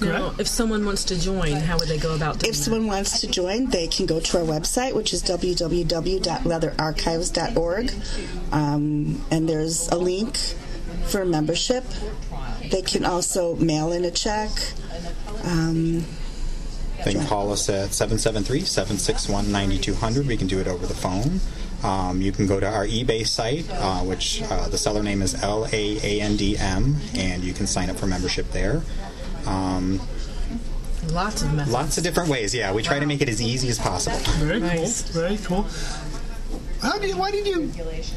Now, 0.01 0.33
if 0.39 0.47
someone 0.47 0.85
wants 0.85 1.03
to 1.05 1.19
join, 1.19 1.53
how 1.53 1.77
would 1.77 1.89
they 1.89 1.97
go 1.97 2.15
about 2.15 2.39
doing 2.39 2.49
If 2.49 2.55
someone 2.55 2.87
wants 2.87 3.19
to 3.21 3.27
join, 3.27 3.67
they 3.67 3.87
can 3.87 4.05
go 4.05 4.19
to 4.19 4.39
our 4.39 4.45
website, 4.45 4.93
which 4.93 5.13
is 5.13 5.23
www.leatherarchives.org, 5.23 7.91
um, 8.51 9.25
and 9.31 9.49
there's 9.49 9.87
a 9.89 9.97
link 9.97 10.37
for 11.07 11.25
membership. 11.25 11.83
They 12.69 12.81
can 12.81 13.05
also 13.05 13.55
mail 13.55 13.91
in 13.91 14.05
a 14.05 14.11
check. 14.11 14.49
Um, 15.43 16.05
They 17.05 17.13
can 17.13 17.25
call 17.25 17.51
us 17.51 17.69
at 17.69 17.93
773 17.93 18.61
761 18.61 19.51
9200. 19.51 20.27
We 20.27 20.35
can 20.37 20.47
do 20.47 20.59
it 20.59 20.67
over 20.67 20.85
the 20.85 20.93
phone. 20.93 21.39
Um, 21.81 22.21
you 22.21 22.33
can 22.33 22.45
go 22.45 22.59
to 22.59 22.67
our 22.67 22.85
eBay 22.85 23.25
site, 23.25 23.65
uh, 23.71 24.01
which 24.01 24.41
uh, 24.43 24.67
the 24.67 24.77
seller 24.77 25.01
name 25.01 25.21
is 25.21 25.41
L 25.41 25.65
A 25.71 25.97
A 26.03 26.21
N 26.21 26.35
D 26.35 26.57
M, 26.57 26.97
and 27.15 27.41
you 27.43 27.53
can 27.53 27.67
sign 27.67 27.89
up 27.89 27.95
for 27.97 28.05
membership 28.07 28.51
there. 28.51 28.81
Um, 29.45 30.01
Lots 31.13 31.41
of 31.41 31.53
methods. 31.53 31.73
lots 31.73 31.97
of 31.97 32.03
different 32.03 32.29
ways. 32.29 32.53
Yeah, 32.53 32.73
we 32.73 32.83
try 32.83 32.99
to 32.99 33.05
make 33.05 33.21
it 33.21 33.29
as 33.29 33.41
easy 33.41 33.69
as 33.69 33.79
possible. 33.79 34.17
Very 34.45 34.59
Nice. 34.59 35.01
cool. 35.09 35.21
Very 35.21 35.37
cool. 35.37 35.65
How 36.81 36.99
do 36.99 37.07
you, 37.07 37.17
why 37.17 37.31
did 37.31 37.47
you? 37.47 37.71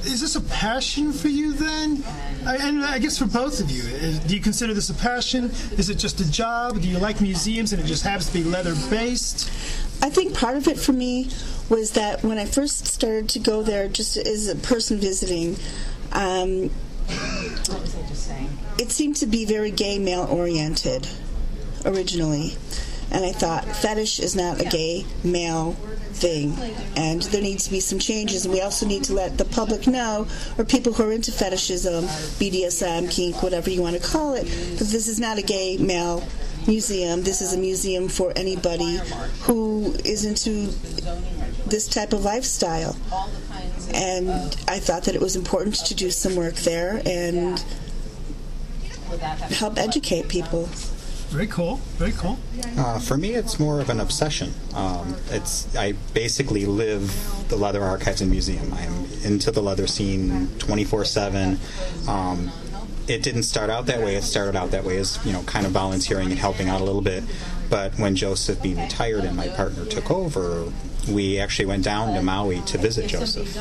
Is 0.05 0.21
this 0.21 0.35
a 0.37 0.41
passion 0.41 1.13
for 1.13 1.29
you 1.29 1.53
then? 1.53 2.03
I, 2.47 2.57
and 2.57 2.85
I 2.85 2.99
guess 2.99 3.19
for 3.19 3.27
both 3.27 3.61
of 3.61 3.71
you, 3.71 3.83
do 4.27 4.35
you 4.35 4.41
consider 4.41 4.75
this 4.75 4.91
a 4.91 4.95
passion? 4.95 5.45
Is 5.77 5.91
it 5.91 5.97
just 5.97 6.21
a 6.21 6.31
job? 6.31 6.81
Do 6.81 6.89
you 6.89 6.99
like 6.99 7.21
museums 7.21 7.73
and 7.73 7.83
it 7.83 7.87
just 7.87 8.03
happens 8.05 8.27
to 8.29 8.33
be 8.33 8.43
leather 8.43 8.75
based? 8.91 9.51
I 10.03 10.11
think 10.11 10.37
part 10.37 10.57
of 10.57 10.67
it 10.67 10.79
for 10.79 10.93
me 10.93 11.31
was 11.69 11.93
that 11.93 12.25
when 12.25 12.39
I 12.39 12.45
first 12.45 12.87
started 12.87 13.29
to 13.31 13.39
go 13.39 13.63
there, 13.63 13.89
just 13.89 14.17
as 14.17 14.49
a 14.49 14.57
person 14.57 14.99
visiting, 14.99 15.57
um, 16.13 16.71
it 18.79 18.91
seemed 18.91 19.17
to 19.17 19.27
be 19.27 19.45
very 19.45 19.71
gay 19.71 19.99
male 19.99 20.27
oriented 20.31 21.09
originally. 21.85 22.57
And 23.11 23.25
I 23.25 23.33
thought 23.33 23.65
fetish 23.65 24.21
is 24.21 24.35
not 24.35 24.61
a 24.61 24.65
gay 24.65 25.05
male 25.23 25.77
thing, 26.23 26.55
and 26.97 27.21
there 27.23 27.43
needs 27.43 27.65
to 27.65 27.71
be 27.71 27.81
some 27.81 27.99
changes. 27.99 28.45
And 28.45 28.55
we 28.55 28.61
also 28.63 28.87
need 28.87 29.05
to 29.05 29.13
let 29.13 29.37
the 29.37 29.45
public 29.45 29.87
know, 29.87 30.27
or 30.57 30.65
people 30.65 30.93
who 30.93 31.03
are 31.03 31.13
into 31.13 31.33
fetishism, 31.33 32.05
BDSM, 32.39 33.11
kink, 33.11 33.43
whatever 33.43 33.69
you 33.69 33.83
want 33.83 33.97
to 34.01 34.03
call 34.03 34.35
it, 34.35 34.45
that 34.79 34.89
this 34.89 35.09
is 35.09 35.19
not 35.19 35.39
a 35.39 35.43
gay 35.43 35.77
male 35.77 36.23
museum. 36.67 37.23
This 37.23 37.43
is 37.43 37.53
a 37.53 37.59
museum 37.59 38.09
for 38.09 38.33
anybody 38.37 39.01
who 39.43 39.95
is 40.05 40.25
into 40.25 40.73
this 41.67 41.89
type 41.89 42.13
of 42.13 42.25
lifestyle. 42.25 42.97
And 43.93 44.31
I 44.69 44.79
thought 44.79 45.05
that 45.05 45.15
it 45.15 45.21
was 45.21 45.35
important 45.37 45.75
to 45.75 45.95
do 45.95 46.11
some 46.11 46.37
work 46.37 46.55
there 46.55 47.03
and 47.05 47.63
help 49.51 49.77
educate 49.77 50.29
people. 50.29 50.69
Very 51.33 51.47
cool. 51.47 51.77
Very 51.97 52.13
cool. 52.13 52.39
Uh, 52.77 52.99
for 52.99 53.17
me, 53.17 53.31
it's 53.31 53.59
more 53.59 53.81
of 53.81 53.89
an 53.89 54.01
obsession. 54.01 54.53
Um, 54.75 55.17
it's 55.31 55.75
I 55.75 55.93
basically 56.13 56.67
live 56.67 57.49
the 57.49 57.57
leather 57.57 57.83
archives 57.83 58.21
and 58.21 58.31
museum. 58.31 58.71
I'm 58.75 59.07
into 59.25 59.51
the 59.51 59.63
leather 59.63 59.87
scene 59.87 60.49
24/7. 60.59 61.59
Um, 62.07 62.53
it 63.09 63.23
didn't 63.23 63.45
start 63.45 63.71
out 63.71 63.87
that 63.87 64.01
way. 64.01 64.17
It 64.17 64.25
started 64.25 64.57
out 64.57 64.73
that 64.73 64.85
way 64.85 64.99
as 64.99 65.19
you 65.25 65.33
know, 65.33 65.43
kind 65.45 65.65
of 65.65 65.73
volunteering 65.73 66.31
and 66.31 66.39
helping 66.39 66.69
out 66.69 66.83
a 66.83 66.85
little 66.85 67.01
bit. 67.01 67.25
But 67.71 67.99
when 67.99 68.15
Joseph 68.15 68.61
Bean 68.63 68.79
retired 68.79 69.25
and 69.25 69.35
my 69.35 69.49
partner 69.49 69.87
took 69.87 70.11
over, 70.11 70.71
we 71.09 71.39
actually 71.39 71.65
went 71.65 71.83
down 71.83 72.15
to 72.15 72.23
Maui 72.23 72.61
to 72.67 72.77
visit 72.77 73.09
Joseph. 73.09 73.57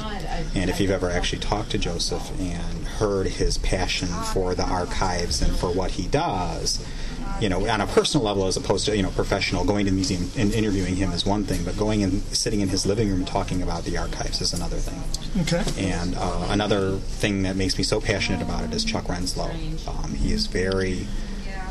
And 0.53 0.69
if 0.69 0.81
you've 0.81 0.91
ever 0.91 1.09
actually 1.09 1.39
talked 1.39 1.71
to 1.71 1.77
Joseph 1.77 2.37
and 2.37 2.85
heard 2.85 3.27
his 3.27 3.57
passion 3.59 4.09
for 4.33 4.53
the 4.53 4.65
archives 4.65 5.41
and 5.41 5.55
for 5.55 5.71
what 5.71 5.91
he 5.91 6.07
does, 6.07 6.85
you 7.41 7.49
know, 7.49 7.67
on 7.67 7.81
a 7.81 7.87
personal 7.87 8.23
level 8.23 8.45
as 8.45 8.55
opposed 8.55 8.85
to, 8.85 8.95
you 8.95 9.01
know, 9.01 9.09
professional, 9.09 9.65
going 9.65 9.85
to 9.85 9.91
the 9.91 9.95
museum 9.95 10.29
and 10.37 10.53
interviewing 10.53 10.95
him 10.95 11.11
is 11.11 11.25
one 11.25 11.43
thing, 11.43 11.63
but 11.65 11.75
going 11.75 12.03
and 12.03 12.21
sitting 12.25 12.61
in 12.61 12.69
his 12.69 12.85
living 12.85 13.09
room 13.09 13.19
and 13.19 13.27
talking 13.27 13.63
about 13.63 13.83
the 13.83 13.97
archives 13.97 14.41
is 14.41 14.53
another 14.53 14.77
thing. 14.77 15.41
Okay. 15.41 15.91
And 15.91 16.15
uh, 16.15 16.47
another 16.49 16.97
thing 16.97 17.41
that 17.43 17.55
makes 17.55 17.79
me 17.79 17.83
so 17.83 17.99
passionate 17.99 18.43
about 18.43 18.63
it 18.63 18.73
is 18.73 18.85
Chuck 18.85 19.05
Renslow. 19.05 19.49
Um, 19.87 20.13
he 20.13 20.31
is 20.31 20.45
very, 20.45 21.07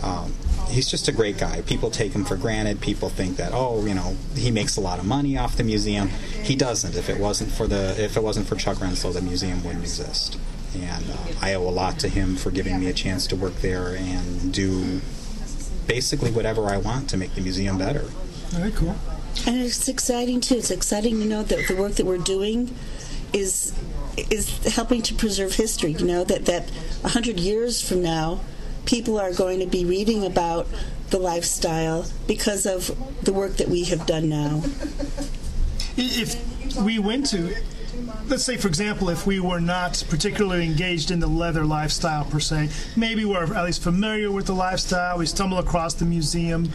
um, 0.02 0.34
he's 0.68 0.90
just 0.90 1.06
a 1.06 1.12
great 1.12 1.38
guy. 1.38 1.62
People 1.62 1.88
take 1.88 2.12
him 2.12 2.24
for 2.24 2.36
granted. 2.36 2.80
People 2.80 3.08
think 3.08 3.36
that, 3.36 3.52
oh, 3.54 3.86
you 3.86 3.94
know, 3.94 4.16
he 4.34 4.50
makes 4.50 4.76
a 4.76 4.80
lot 4.80 4.98
of 4.98 5.04
money 5.04 5.38
off 5.38 5.56
the 5.56 5.62
museum. 5.62 6.08
He 6.42 6.56
doesn't. 6.56 6.96
If 6.96 7.08
it 7.08 7.20
wasn't 7.20 7.52
for 7.52 7.68
the, 7.68 7.94
if 8.02 8.16
it 8.16 8.24
wasn't 8.24 8.48
for 8.48 8.56
Chuck 8.56 8.78
Renslow, 8.78 9.12
the 9.12 9.22
museum 9.22 9.62
wouldn't 9.62 9.84
exist. 9.84 10.36
And 10.74 11.10
uh, 11.10 11.16
I 11.40 11.54
owe 11.54 11.68
a 11.68 11.70
lot 11.70 12.00
to 12.00 12.08
him 12.08 12.34
for 12.34 12.50
giving 12.50 12.80
me 12.80 12.88
a 12.88 12.92
chance 12.92 13.28
to 13.28 13.36
work 13.36 13.54
there 13.56 13.94
and 13.94 14.52
do 14.52 15.00
basically 15.90 16.30
whatever 16.30 16.66
I 16.66 16.76
want 16.76 17.10
to 17.10 17.16
make 17.16 17.34
the 17.34 17.40
museum 17.40 17.76
better. 17.76 18.04
Very 18.50 18.70
cool. 18.70 18.94
And 19.44 19.56
it's 19.60 19.88
exciting 19.88 20.40
too. 20.40 20.54
It's 20.56 20.70
exciting 20.70 21.18
to 21.18 21.26
know 21.26 21.42
that 21.42 21.66
the 21.66 21.74
work 21.74 21.94
that 21.94 22.06
we're 22.06 22.26
doing 22.36 22.72
is 23.32 23.74
is 24.16 24.46
helping 24.76 25.02
to 25.02 25.14
preserve 25.14 25.54
history. 25.54 25.92
You 25.92 26.06
know 26.06 26.22
that 26.24 26.44
that 26.46 26.70
a 27.02 27.08
hundred 27.08 27.40
years 27.40 27.82
from 27.86 28.02
now, 28.02 28.40
people 28.84 29.18
are 29.18 29.32
going 29.32 29.58
to 29.58 29.66
be 29.66 29.84
reading 29.84 30.24
about 30.24 30.68
the 31.10 31.18
lifestyle 31.18 32.06
because 32.28 32.66
of 32.66 32.96
the 33.24 33.32
work 33.32 33.56
that 33.56 33.66
we 33.66 33.82
have 33.84 34.06
done 34.06 34.28
now. 34.28 34.62
If 35.96 36.30
we 36.76 37.00
went 37.00 37.26
to, 37.30 37.52
let's 38.30 38.44
say, 38.44 38.56
for 38.56 38.68
example, 38.68 39.10
if 39.10 39.26
we 39.26 39.40
were 39.40 39.60
not 39.60 40.02
particularly 40.08 40.64
engaged 40.64 41.10
in 41.10 41.18
the 41.18 41.26
leather 41.26 41.64
lifestyle 41.64 42.24
per 42.24 42.38
se, 42.38 42.68
maybe 42.96 43.24
we're 43.24 43.52
at 43.54 43.64
least 43.64 43.82
familiar 43.82 44.30
with 44.30 44.46
the 44.46 44.54
lifestyle, 44.54 45.18
we 45.18 45.26
stumble 45.26 45.58
across 45.58 45.94
the 45.94 46.04
museum, 46.04 46.66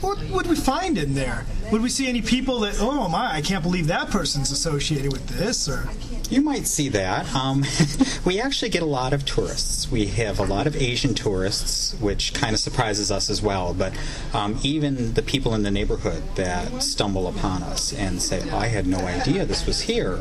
what 0.00 0.20
would 0.30 0.46
we 0.46 0.56
find 0.56 0.98
in 0.98 1.14
there? 1.14 1.46
Would 1.70 1.82
we 1.82 1.88
see 1.88 2.08
any 2.08 2.20
people 2.20 2.60
that, 2.60 2.78
oh 2.80 3.08
my, 3.08 3.32
I 3.32 3.42
can't 3.42 3.62
believe 3.62 3.86
that 3.86 4.10
person's 4.10 4.50
associated 4.50 5.12
with 5.12 5.26
this? 5.28 5.68
Or 5.68 5.88
You 6.30 6.40
might 6.40 6.66
see 6.66 6.88
that. 6.88 7.32
Um, 7.32 7.64
we 8.24 8.40
actually 8.40 8.70
get 8.70 8.82
a 8.82 8.86
lot 8.86 9.12
of 9.12 9.24
tourists. 9.24 9.90
We 9.90 10.06
have 10.06 10.40
a 10.40 10.44
lot 10.44 10.66
of 10.66 10.74
Asian 10.74 11.14
tourists, 11.14 11.94
which 12.00 12.34
kind 12.34 12.54
of 12.54 12.60
surprises 12.60 13.12
us 13.12 13.30
as 13.30 13.40
well. 13.40 13.72
But 13.72 13.92
um, 14.34 14.58
even 14.64 15.14
the 15.14 15.22
people 15.22 15.54
in 15.54 15.62
the 15.62 15.70
neighborhood 15.70 16.24
that 16.34 16.82
stumble 16.82 17.28
upon 17.28 17.62
us 17.62 17.92
and 17.92 18.20
say, 18.20 18.50
I 18.50 18.66
had 18.66 18.86
no 18.88 18.98
idea 18.98 19.44
this 19.44 19.64
was 19.64 19.82
here. 19.82 20.18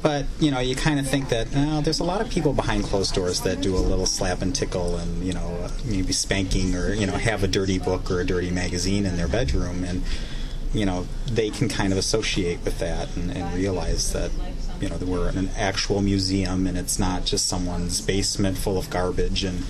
But 0.00 0.26
you 0.38 0.50
know, 0.50 0.60
you 0.60 0.76
kind 0.76 1.00
of 1.00 1.08
think 1.08 1.28
that 1.30 1.48
uh, 1.54 1.80
there's 1.80 2.00
a 2.00 2.04
lot 2.04 2.20
of 2.20 2.30
people 2.30 2.52
behind 2.52 2.84
closed 2.84 3.14
doors 3.14 3.40
that 3.40 3.60
do 3.60 3.74
a 3.74 3.78
little 3.78 4.06
slap 4.06 4.42
and 4.42 4.54
tickle, 4.54 4.96
and 4.96 5.24
you 5.24 5.32
know, 5.32 5.58
uh, 5.64 5.70
maybe 5.84 6.12
spanking, 6.12 6.74
or 6.74 6.94
you 6.94 7.06
know, 7.06 7.14
have 7.14 7.42
a 7.42 7.48
dirty 7.48 7.78
book 7.78 8.10
or 8.10 8.20
a 8.20 8.24
dirty 8.24 8.50
magazine 8.50 9.06
in 9.06 9.16
their 9.16 9.28
bedroom, 9.28 9.82
and 9.82 10.02
you 10.72 10.86
know, 10.86 11.06
they 11.26 11.50
can 11.50 11.68
kind 11.68 11.92
of 11.92 11.98
associate 11.98 12.60
with 12.64 12.78
that 12.78 13.08
and, 13.16 13.30
and 13.32 13.54
realize 13.54 14.12
that 14.12 14.30
you 14.80 14.88
know 14.88 14.96
we're 14.98 15.30
an 15.30 15.50
actual 15.56 16.00
museum, 16.00 16.66
and 16.66 16.78
it's 16.78 16.98
not 16.98 17.24
just 17.24 17.48
someone's 17.48 18.00
basement 18.00 18.56
full 18.56 18.78
of 18.78 18.90
garbage 18.90 19.42
and 19.42 19.64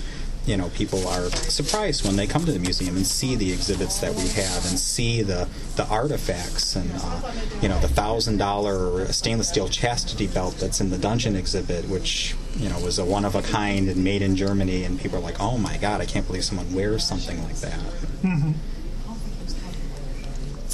you 0.49 0.57
know, 0.57 0.69
people 0.69 1.07
are 1.07 1.29
surprised 1.29 2.03
when 2.03 2.15
they 2.15 2.25
come 2.25 2.43
to 2.43 2.51
the 2.51 2.57
museum 2.57 2.95
and 2.95 3.05
see 3.05 3.35
the 3.35 3.53
exhibits 3.53 3.99
that 3.99 4.11
we 4.15 4.27
have 4.29 4.65
and 4.65 4.79
see 4.79 5.21
the, 5.21 5.47
the 5.75 5.85
artifacts 5.89 6.75
and, 6.75 6.89
uh, 6.95 7.31
you 7.61 7.69
know, 7.69 7.79
the 7.81 7.87
thousand 7.87 8.37
dollar 8.37 9.05
stainless 9.11 9.49
steel 9.49 9.69
chastity 9.69 10.25
belt 10.25 10.55
that's 10.57 10.81
in 10.81 10.89
the 10.89 10.97
dungeon 10.97 11.35
exhibit, 11.35 11.87
which, 11.87 12.35
you 12.57 12.67
know, 12.67 12.79
was 12.79 12.97
a 12.97 13.05
one 13.05 13.25
of 13.25 13.35
a 13.35 13.43
kind 13.43 13.89
and 13.89 14.03
made 14.03 14.23
in 14.23 14.35
Germany. 14.35 14.85
And 14.85 14.99
people 14.99 15.19
are 15.19 15.21
like, 15.21 15.39
oh 15.39 15.59
my 15.59 15.77
God, 15.77 16.01
I 16.01 16.07
can't 16.07 16.25
believe 16.25 16.43
someone 16.43 16.73
wears 16.73 17.05
something 17.05 17.41
like 17.43 17.57
that. 17.57 17.79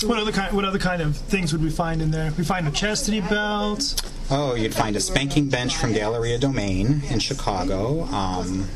what 0.05 0.19
other 0.19 0.31
kind? 0.31 0.55
What 0.55 0.63
other 0.63 0.79
kind 0.79 1.01
of 1.01 1.17
things 1.17 1.51
would 1.51 1.61
we 1.61 1.69
find 1.69 2.01
in 2.01 2.11
there? 2.11 2.31
We 2.37 2.45
find 2.45 2.65
a 2.65 2.71
chastity 2.71 3.19
belt. 3.19 4.01
Oh, 4.31 4.55
you'd 4.55 4.73
find 4.73 4.95
a 4.95 5.01
spanking 5.01 5.49
bench 5.49 5.75
from 5.75 5.91
Galleria 5.91 6.37
Domain 6.37 7.03
in 7.09 7.19
Chicago. 7.19 8.03
Um, 8.05 8.69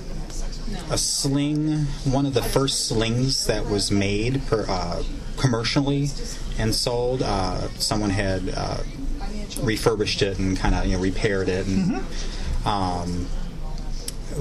a 0.90 0.98
sling, 0.98 1.86
one 2.06 2.26
of 2.26 2.34
the 2.34 2.42
first 2.44 2.88
slings 2.88 3.46
that 3.48 3.66
was 3.66 3.92
made 3.92 4.42
per, 4.48 4.66
uh, 4.68 5.04
commercially 5.38 6.10
and 6.58 6.74
sold. 6.76 7.22
Uh, 7.22 7.70
someone 7.80 8.10
had 8.10 8.50
uh, 8.56 8.78
refurbished 9.62 10.22
it 10.22 10.38
and 10.40 10.58
kind 10.58 10.76
of 10.76 10.86
you 10.86 10.94
know 10.96 11.02
repaired 11.02 11.50
it. 11.50 11.66
And, 11.68 12.04
um, 12.66 13.28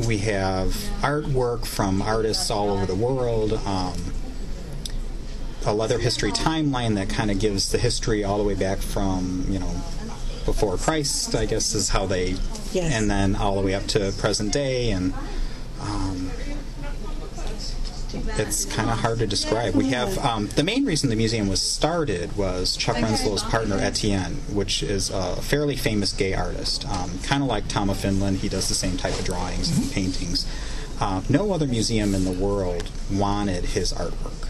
we 0.07 0.19
have 0.19 0.69
artwork 1.01 1.65
from 1.67 2.03
artists 2.03 2.51
all 2.51 2.71
over 2.71 2.87
the 2.87 2.95
world. 2.95 3.55
Um, 3.67 3.95
a 5.67 5.73
leather 5.75 5.99
history 5.99 6.31
timeline 6.31 6.95
that 6.95 7.09
kind 7.11 7.31
of 7.31 7.39
gives 7.41 7.73
the 7.73 7.79
history 7.79 8.23
all 8.25 8.39
the 8.39 8.45
way 8.45 8.55
back 8.55 8.79
from 8.79 9.45
you 9.49 9.59
know 9.59 9.71
before 10.45 10.77
Christ, 10.79 11.35
I 11.35 11.45
guess 11.47 11.75
is 11.75 11.91
how 11.91 12.07
they, 12.07 12.37
Yes. 12.73 12.93
and 12.95 13.11
then 13.11 13.37
all 13.37 13.57
the 13.57 13.61
way 13.63 13.75
up 13.75 13.87
to 13.89 14.13
present 14.19 14.53
day, 14.53 14.91
and 14.91 15.13
um, 15.81 16.31
it's 18.39 18.65
kind 18.65 18.91
of 18.91 18.99
hard 18.99 19.19
to 19.19 19.27
describe. 19.27 19.75
We 19.75 19.91
have 19.91 20.17
um, 20.19 20.47
the 20.49 20.63
main 20.63 20.85
reason 20.85 21.11
the 21.11 21.17
museum 21.17 21.49
was 21.49 21.61
started 21.61 22.37
was 22.37 22.77
Chuck 22.77 22.97
Renslow's 22.97 23.43
partner 23.43 23.77
Etienne, 23.77 24.35
which 24.53 24.83
is 24.83 25.11
a 25.11 25.37
fairly 25.43 25.77
famous 25.77 26.13
gay 26.13 26.35
artist, 26.35 26.89
um, 26.89 27.19
kind 27.23 27.43
of 27.43 27.49
like 27.49 27.69
Tom 27.69 27.91
of 27.91 27.99
Finland. 27.99 28.39
He 28.39 28.49
does 28.49 28.69
the 28.69 28.75
same 28.75 28.97
type 28.97 29.19
of 29.19 29.25
drawings 29.25 29.77
and 29.77 29.93
paintings. 29.93 30.47
Uh, 31.01 31.23
no 31.29 31.53
other 31.53 31.67
museum 31.67 32.15
in 32.15 32.25
the 32.25 32.33
world 32.33 32.91
wanted 33.11 33.65
his 33.65 33.93
artwork 33.93 34.49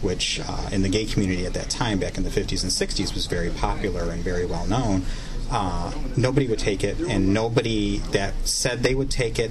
which 0.00 0.40
uh, 0.46 0.68
in 0.70 0.82
the 0.82 0.88
gay 0.88 1.04
community 1.04 1.44
at 1.46 1.54
that 1.54 1.68
time, 1.70 1.98
back 1.98 2.16
in 2.16 2.24
the 2.24 2.30
50s 2.30 2.62
and 2.62 2.70
60s, 2.70 3.14
was 3.14 3.26
very 3.26 3.50
popular 3.50 4.10
and 4.10 4.22
very 4.22 4.46
well 4.46 4.66
known. 4.66 5.02
Uh, 5.50 5.92
nobody 6.16 6.46
would 6.46 6.58
take 6.58 6.84
it, 6.84 6.98
and 7.00 7.32
nobody 7.32 7.98
that 8.12 8.34
said 8.46 8.82
they 8.82 8.94
would 8.94 9.10
take 9.10 9.38
it 9.38 9.50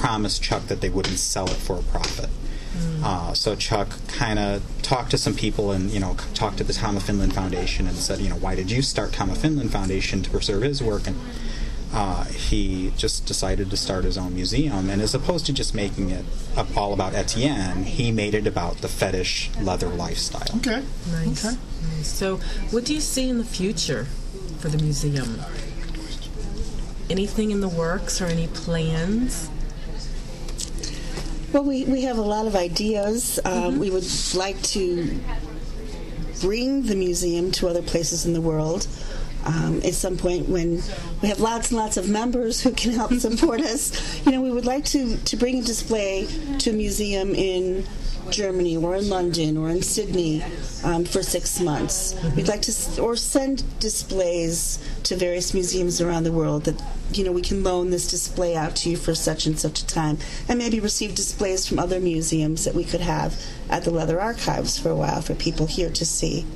promised 0.00 0.42
Chuck 0.42 0.66
that 0.66 0.80
they 0.80 0.88
wouldn't 0.88 1.18
sell 1.18 1.46
it 1.46 1.56
for 1.56 1.76
a 1.76 1.82
profit. 1.82 2.30
Uh, 3.02 3.32
so 3.32 3.56
Chuck 3.56 3.88
kind 4.08 4.38
of 4.38 4.62
talked 4.82 5.10
to 5.10 5.18
some 5.18 5.34
people 5.34 5.72
and, 5.72 5.90
you 5.90 6.00
know, 6.00 6.16
talked 6.34 6.58
to 6.58 6.64
the 6.64 6.72
Tom 6.72 6.96
of 6.96 7.02
Finland 7.02 7.34
Foundation 7.34 7.86
and 7.86 7.96
said, 7.96 8.20
you 8.20 8.28
know, 8.28 8.36
why 8.36 8.54
did 8.54 8.70
you 8.70 8.82
start 8.82 9.12
Tom 9.12 9.30
of 9.30 9.38
Finland 9.38 9.72
Foundation 9.72 10.22
to 10.22 10.30
preserve 10.30 10.62
his 10.62 10.82
work? 10.82 11.06
And 11.06 11.18
uh, 11.92 12.24
he 12.24 12.92
just 12.96 13.26
decided 13.26 13.70
to 13.70 13.76
start 13.76 14.04
his 14.04 14.18
own 14.18 14.34
museum. 14.34 14.90
And 14.90 15.00
as 15.00 15.14
opposed 15.14 15.46
to 15.46 15.52
just 15.52 15.74
making 15.74 16.10
it 16.10 16.24
up 16.56 16.76
all 16.76 16.92
about 16.92 17.14
Etienne, 17.14 17.84
he 17.84 18.12
made 18.12 18.34
it 18.34 18.46
about 18.46 18.78
the 18.78 18.88
fetish 18.88 19.50
leather 19.60 19.88
lifestyle. 19.88 20.56
Okay. 20.58 20.82
Nice. 21.10 21.44
Okay. 21.44 21.56
nice. 21.96 22.06
So, 22.06 22.36
what 22.70 22.84
do 22.84 22.94
you 22.94 23.00
see 23.00 23.28
in 23.28 23.38
the 23.38 23.44
future 23.44 24.04
for 24.58 24.68
the 24.68 24.78
museum? 24.78 25.40
Anything 27.08 27.50
in 27.50 27.60
the 27.60 27.68
works 27.68 28.20
or 28.20 28.26
any 28.26 28.46
plans? 28.46 29.50
Well, 31.52 31.64
we, 31.64 31.84
we 31.84 32.02
have 32.02 32.16
a 32.16 32.22
lot 32.22 32.46
of 32.46 32.54
ideas. 32.54 33.40
Um, 33.44 33.78
We 33.80 33.90
would 33.90 34.06
like 34.34 34.60
to 34.74 35.18
bring 36.40 36.82
the 36.82 36.94
museum 36.94 37.50
to 37.52 37.68
other 37.68 37.82
places 37.82 38.24
in 38.24 38.32
the 38.32 38.40
world. 38.40 38.86
Um, 39.44 39.80
at 39.82 39.94
some 39.94 40.16
point, 40.16 40.48
when 40.48 40.80
we 41.22 41.28
have 41.28 41.40
lots 41.40 41.70
and 41.70 41.78
lots 41.78 41.96
of 41.96 42.08
members 42.08 42.60
who 42.60 42.70
can 42.72 42.92
help 42.92 43.12
support 43.18 43.60
us, 43.62 44.24
you 44.24 44.32
know, 44.32 44.40
we 44.42 44.52
would 44.52 44.66
like 44.66 44.84
to, 44.86 45.16
to 45.16 45.36
bring 45.36 45.58
a 45.58 45.62
display 45.62 46.26
to 46.58 46.70
a 46.70 46.72
museum 46.72 47.34
in 47.34 47.84
Germany 48.30 48.76
or 48.76 48.96
in 48.96 49.08
London 49.08 49.56
or 49.56 49.68
in 49.68 49.82
Sydney 49.82 50.42
um, 50.84 51.04
for 51.04 51.22
six 51.22 51.60
months. 51.60 52.14
We'd 52.36 52.48
like 52.48 52.62
to, 52.62 53.02
or 53.02 53.16
send 53.16 53.64
displays 53.80 54.78
to 55.04 55.16
various 55.16 55.54
museums 55.54 56.00
around 56.00 56.24
the 56.24 56.32
world 56.32 56.64
that, 56.64 56.82
you 57.12 57.24
know, 57.24 57.32
we 57.32 57.42
can 57.42 57.62
loan 57.62 57.90
this 57.90 58.10
display 58.10 58.56
out 58.56 58.76
to 58.76 58.90
you 58.90 58.96
for 58.96 59.14
such 59.14 59.46
and 59.46 59.58
such 59.58 59.82
a 59.82 59.86
time, 59.86 60.18
and 60.48 60.58
maybe 60.58 60.80
receive 60.80 61.14
displays 61.14 61.66
from 61.66 61.78
other 61.78 62.00
museums 62.00 62.64
that 62.64 62.74
we 62.74 62.84
could 62.84 63.00
have 63.00 63.40
at 63.68 63.84
the 63.84 63.90
Leather 63.90 64.20
Archives 64.20 64.78
for 64.78 64.90
a 64.90 64.96
while 64.96 65.20
for 65.20 65.34
people 65.34 65.66
here 65.66 65.90
to 65.90 66.04
see. 66.04 66.46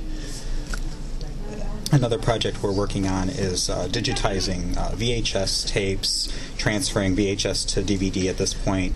Another 1.91 2.17
project 2.17 2.61
we're 2.63 2.73
working 2.73 3.07
on 3.07 3.29
is 3.29 3.69
uh, 3.69 3.87
digitizing 3.89 4.75
uh, 4.75 4.91
VHS 4.91 5.67
tapes, 5.67 6.27
transferring 6.57 7.15
VHS 7.15 7.67
to 7.69 7.81
DVD 7.81 8.29
at 8.29 8.37
this 8.37 8.53
point. 8.53 8.93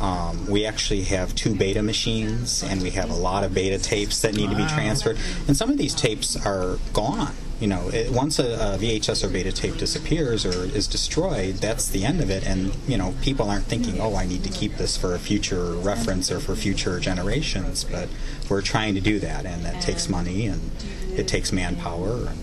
Um, 0.00 0.46
we 0.46 0.64
actually 0.64 1.02
have 1.04 1.34
two 1.34 1.54
beta 1.54 1.82
machines, 1.82 2.62
and 2.62 2.80
we 2.80 2.90
have 2.90 3.10
a 3.10 3.14
lot 3.14 3.44
of 3.44 3.52
beta 3.52 3.78
tapes 3.78 4.22
that 4.22 4.34
need 4.34 4.50
to 4.50 4.56
be 4.56 4.66
transferred. 4.66 5.18
And 5.46 5.56
some 5.56 5.70
of 5.70 5.76
these 5.76 5.94
tapes 5.94 6.36
are 6.46 6.78
gone. 6.92 7.34
You 7.60 7.66
know, 7.66 7.90
it, 7.90 8.10
once 8.10 8.38
a, 8.38 8.54
a 8.54 8.78
VHS 8.78 9.22
or 9.22 9.28
beta 9.28 9.52
tape 9.52 9.76
disappears 9.76 10.46
or 10.46 10.64
is 10.74 10.88
destroyed, 10.88 11.56
that's 11.56 11.88
the 11.88 12.06
end 12.06 12.22
of 12.22 12.30
it. 12.30 12.46
And 12.46 12.74
you 12.88 12.96
know, 12.96 13.14
people 13.20 13.50
aren't 13.50 13.66
thinking, 13.66 14.00
"Oh, 14.00 14.16
I 14.16 14.24
need 14.24 14.42
to 14.44 14.50
keep 14.50 14.76
this 14.76 14.96
for 14.96 15.14
a 15.14 15.18
future 15.18 15.72
reference 15.74 16.32
or 16.32 16.40
for 16.40 16.56
future 16.56 16.98
generations." 16.98 17.84
But 17.84 18.08
we're 18.48 18.62
trying 18.62 18.94
to 18.94 19.00
do 19.02 19.18
that, 19.18 19.44
and 19.44 19.62
that 19.66 19.82
takes 19.82 20.08
money 20.08 20.46
and 20.46 20.70
it 21.18 21.28
takes 21.28 21.52
manpower 21.52 22.28
and 22.28 22.38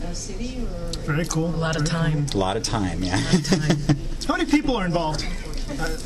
Very 1.06 1.26
cool. 1.26 1.48
A 1.48 1.58
lot 1.58 1.76
of 1.76 1.86
time. 1.86 2.28
a 2.34 2.38
lot 2.38 2.56
of 2.56 2.62
time. 2.62 3.02
Yeah. 3.02 3.20
time. 3.44 3.78
How 4.28 4.38
many 4.38 4.46
people 4.46 4.76
are 4.76 4.86
involved? 4.86 5.26
Uh, 5.80 5.98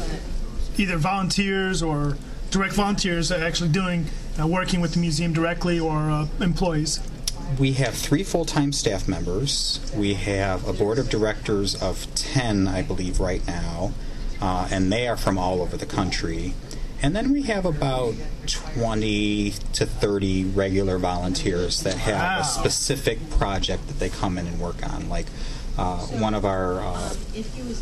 either 0.81 0.97
volunteers 0.97 1.83
or 1.83 2.17
direct 2.49 2.73
volunteers 2.73 3.31
actually 3.31 3.69
doing 3.69 4.07
uh, 4.41 4.47
working 4.47 4.81
with 4.81 4.93
the 4.93 4.99
museum 4.99 5.31
directly 5.31 5.79
or 5.79 6.09
uh, 6.09 6.27
employees. 6.39 6.99
We 7.59 7.73
have 7.73 7.93
three 7.93 8.23
full 8.23 8.45
time 8.45 8.73
staff 8.73 9.07
members. 9.07 9.79
We 9.95 10.15
have 10.15 10.67
a 10.67 10.73
board 10.73 10.97
of 10.97 11.09
directors 11.09 11.79
of 11.81 12.07
10, 12.15 12.67
I 12.67 12.81
believe, 12.81 13.19
right 13.19 13.45
now, 13.45 13.93
uh, 14.41 14.67
and 14.71 14.91
they 14.91 15.07
are 15.07 15.17
from 15.17 15.37
all 15.37 15.61
over 15.61 15.77
the 15.77 15.85
country. 15.85 16.53
And 17.03 17.15
then 17.15 17.31
we 17.31 17.43
have 17.43 17.65
about 17.65 18.13
20 18.47 19.51
to 19.73 19.85
30 19.85 20.45
regular 20.45 20.97
volunteers 20.97 21.81
that 21.83 21.95
have 21.95 22.15
Wow. 22.15 22.39
a 22.41 22.43
specific 22.43 23.29
project 23.31 23.87
that 23.87 23.99
they 23.99 24.09
come 24.09 24.37
in 24.37 24.47
and 24.47 24.59
work 24.59 24.87
on. 24.87 25.09
Like 25.09 25.25
uh, 25.77 25.97
one 26.19 26.33
of 26.33 26.45
our 26.45 26.79
uh, 26.81 27.13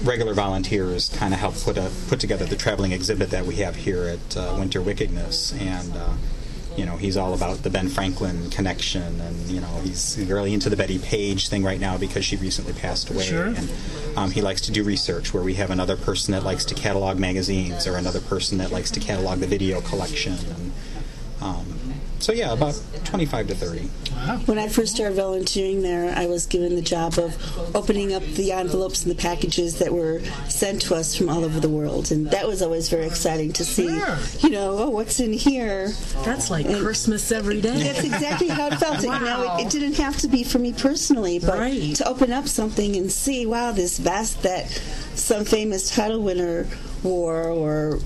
regular 0.04 0.34
volunteers 0.34 1.10
kind 1.10 1.34
of 1.34 1.40
helped 1.40 1.64
put 1.64 1.78
a 1.78 1.92
put 2.08 2.20
together 2.20 2.46
the 2.46 2.56
traveling 2.56 2.92
exhibit 2.92 3.30
that 3.32 3.46
we 3.46 3.56
have 3.56 3.76
here 3.76 4.04
at 4.06 4.38
uh, 4.38 4.56
Winter 4.60 4.82
Wickedness, 4.82 5.54
and 5.60 5.96
uh, 5.98 6.14
you 6.78 6.86
know 6.86 6.98
he's 6.98 7.18
all 7.18 7.34
about 7.34 7.64
the 7.64 7.70
Ben 7.70 7.90
Franklin 7.90 8.50
connection, 8.52 9.20
and 9.20 9.36
you 9.50 9.60
know 9.60 9.82
he's 9.84 10.18
really 10.30 10.54
into 10.54 10.70
the 10.70 10.76
Bettie 10.78 11.00
Page 11.00 11.50
thing 11.50 11.64
right 11.64 11.80
now 11.80 11.98
because 11.98 12.24
she 12.24 12.36
recently 12.38 12.74
passed 12.74 13.10
away, 13.10 13.24
Sure. 13.24 13.48
and 13.48 13.70
um, 14.16 14.32
he 14.32 14.42
likes 14.42 14.62
to 14.62 14.72
do 14.72 14.84
research 14.84 15.34
where 15.34 15.44
we 15.44 15.56
have 15.56 15.72
another 15.72 15.98
person 15.98 16.32
that 16.34 16.44
likes 16.44 16.66
to 16.66 16.76
catalog 16.76 17.18
magazines 17.18 17.88
or 17.88 17.98
another 17.98 18.22
person 18.22 18.60
that 18.60 18.72
likes 18.72 18.92
to 18.92 19.00
catalog 19.00 19.40
the 19.40 19.48
video 19.48 19.82
collection, 19.82 20.34
and 20.34 20.72
um, 21.42 21.66
so 22.20 22.32
yeah, 22.34 22.52
about 22.54 22.80
25 23.06 23.48
to 23.48 23.56
30. 23.56 23.80
When 24.46 24.60
I 24.60 24.68
first 24.68 24.96
started 24.96 25.16
volunteering 25.16 25.82
there, 25.82 26.14
I 26.16 26.26
was 26.26 26.46
given 26.46 26.76
the 26.76 26.82
job 26.82 27.18
of 27.18 27.36
opening 27.76 28.14
up 28.14 28.22
the 28.24 28.52
envelopes 28.52 29.04
and 29.06 29.12
the 29.16 29.20
packages 29.22 29.80
that 29.80 29.94
were 29.94 30.20
sent 30.50 30.82
to 30.84 30.96
us 30.96 31.16
from 31.16 31.30
all 31.30 31.46
over 31.46 31.60
the 31.60 31.70
world, 31.70 32.12
and 32.12 32.30
that 32.32 32.46
was 32.46 32.62
always 32.62 32.90
very 32.90 33.06
exciting 33.06 33.54
to 33.54 33.64
see. 33.66 33.88
Sure. 33.88 34.18
You 34.42 34.50
know, 34.50 34.78
oh, 34.78 34.90
what's 34.90 35.20
in 35.20 35.32
here? 35.34 35.90
That's 36.26 36.52
like 36.52 36.66
Christmas 36.68 37.32
every 37.32 37.62
day. 37.62 37.82
That's 37.84 38.04
exactly 38.04 38.50
how 38.50 38.68
it 38.68 38.76
felt. 38.76 39.02
You 39.02 39.10
know, 39.10 39.56
it, 39.58 39.68
it 39.68 39.70
didn't 39.72 39.96
have 39.98 40.18
to 40.18 40.28
be 40.28 40.44
for 40.44 40.60
me 40.60 40.74
personally, 40.74 41.40
but 41.40 41.58
Right. 41.58 41.96
to 41.96 42.08
open 42.08 42.32
up 42.34 42.48
something 42.48 42.96
and 42.98 43.10
see, 43.12 43.46
wow, 43.46 43.72
this 43.72 43.98
vest 43.98 44.44
that 44.44 44.68
some 45.16 45.46
famous 45.46 45.90
title 45.96 46.22
winner 46.22 46.68
wore, 47.04 47.46
or 47.48 48.00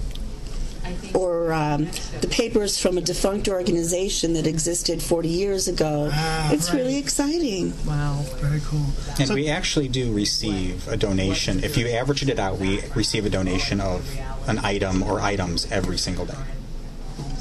or 1.13 1.53
um, 1.53 1.85
the 2.21 2.27
papers 2.29 2.79
from 2.79 2.97
a 2.97 3.01
defunct 3.01 3.47
organization 3.47 4.33
that 4.33 4.47
existed 4.47 5.01
40 5.01 5.29
years 5.29 5.67
ago. 5.67 6.09
Ah, 6.11 6.51
it's 6.51 6.73
really 6.73 6.97
exciting. 6.97 7.73
Wow. 7.85 8.23
Very 8.37 8.61
cool. 8.65 8.85
And 9.19 9.29
we 9.33 9.49
actually 9.49 9.87
do 9.87 10.11
receive 10.13 10.87
a 10.87 10.97
donation. 10.97 11.63
If 11.63 11.77
you 11.77 11.87
averaged 11.87 12.29
it 12.29 12.39
out, 12.39 12.57
we 12.57 12.81
receive 12.95 13.25
a 13.25 13.29
donation 13.29 13.81
of 13.81 14.07
an 14.47 14.59
item 14.59 15.03
or 15.03 15.21
items 15.21 15.71
every 15.71 15.97
single 15.97 16.25
day. 16.25 16.35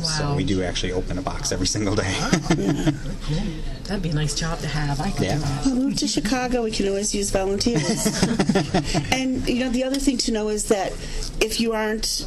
So 0.05 0.35
we 0.35 0.45
do 0.45 0.63
actually 0.63 0.93
open 0.93 1.19
a 1.19 1.23
box 1.23 1.53
every 1.53 1.67
single 1.67 1.95
day. 1.95 2.13
That'd 3.85 4.03
be 4.03 4.11
a 4.11 4.15
nice 4.15 4.35
job 4.35 4.59
to 4.61 4.69
have. 4.69 5.01
I 5.01 5.11
could 5.11 5.25
Yeah. 5.27 5.35
do 5.35 5.41
that. 5.41 5.67
Well, 5.67 5.75
move 5.77 5.97
to 5.97 6.09
Chicago, 6.09 6.63
we 6.63 6.71
can 6.71 6.89
always 6.89 7.15
use 7.15 7.31
volunteers. 7.31 8.23
and 9.13 9.47
you 9.49 9.61
know, 9.65 9.71
the 9.71 9.85
other 9.85 9.99
thing 9.99 10.17
to 10.19 10.33
know 10.33 10.49
is 10.49 10.67
that 10.69 10.93
if 11.41 11.61
you 11.61 11.73
aren't 11.73 12.27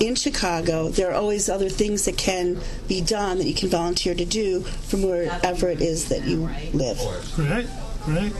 in 0.00 0.14
Chicago, 0.14 0.88
there 0.88 1.10
are 1.10 1.14
always 1.14 1.48
other 1.48 1.68
things 1.68 2.04
that 2.06 2.16
can 2.16 2.58
be 2.88 3.00
done 3.00 3.38
that 3.38 3.46
you 3.46 3.54
can 3.54 3.68
volunteer 3.68 4.14
to 4.14 4.24
do 4.24 4.62
from 4.62 5.02
wherever 5.02 5.68
it 5.68 5.80
is 5.80 6.08
that 6.08 6.24
you 6.24 6.48
live. 6.72 6.98
Great. 7.36 7.66
Great. 8.04 8.32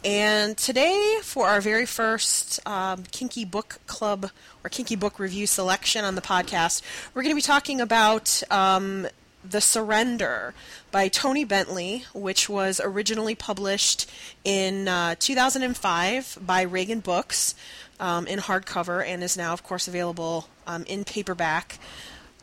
and 0.06 0.58
today 0.58 1.18
for 1.22 1.50
our 1.50 1.60
very 1.60 1.86
first 1.86 2.66
um, 2.66 3.04
kinky 3.12 3.44
book 3.44 3.80
club 3.86 4.30
or 4.64 4.70
kinky 4.70 4.96
book 4.96 5.20
review 5.20 5.46
selection 5.46 6.06
on 6.06 6.16
the 6.16 6.22
podcast, 6.22 6.84
we're 7.14 7.24
going 7.24 7.36
to 7.36 7.38
be 7.38 7.42
talking 7.42 7.82
about 7.82 8.42
um, 8.50 9.08
the 9.44 9.60
Surrender 9.60 10.54
by 10.90 11.10
Toni 11.10 11.44
Bentley, 11.44 12.06
which 12.14 12.48
was 12.48 12.80
originally 12.82 13.36
published 13.36 14.10
in 14.46 14.88
uh, 14.88 15.16
2005 15.20 16.38
by 16.42 16.62
Regan 16.62 17.02
Books 17.02 17.56
um, 18.02 18.28
in 18.28 18.40
hardcover 18.40 19.06
and 19.06 19.24
is 19.24 19.38
now, 19.38 19.54
of 19.54 19.64
course, 19.64 19.88
available 19.88 20.50
um, 20.68 20.84
in 20.84 21.06
paperback. 21.06 21.80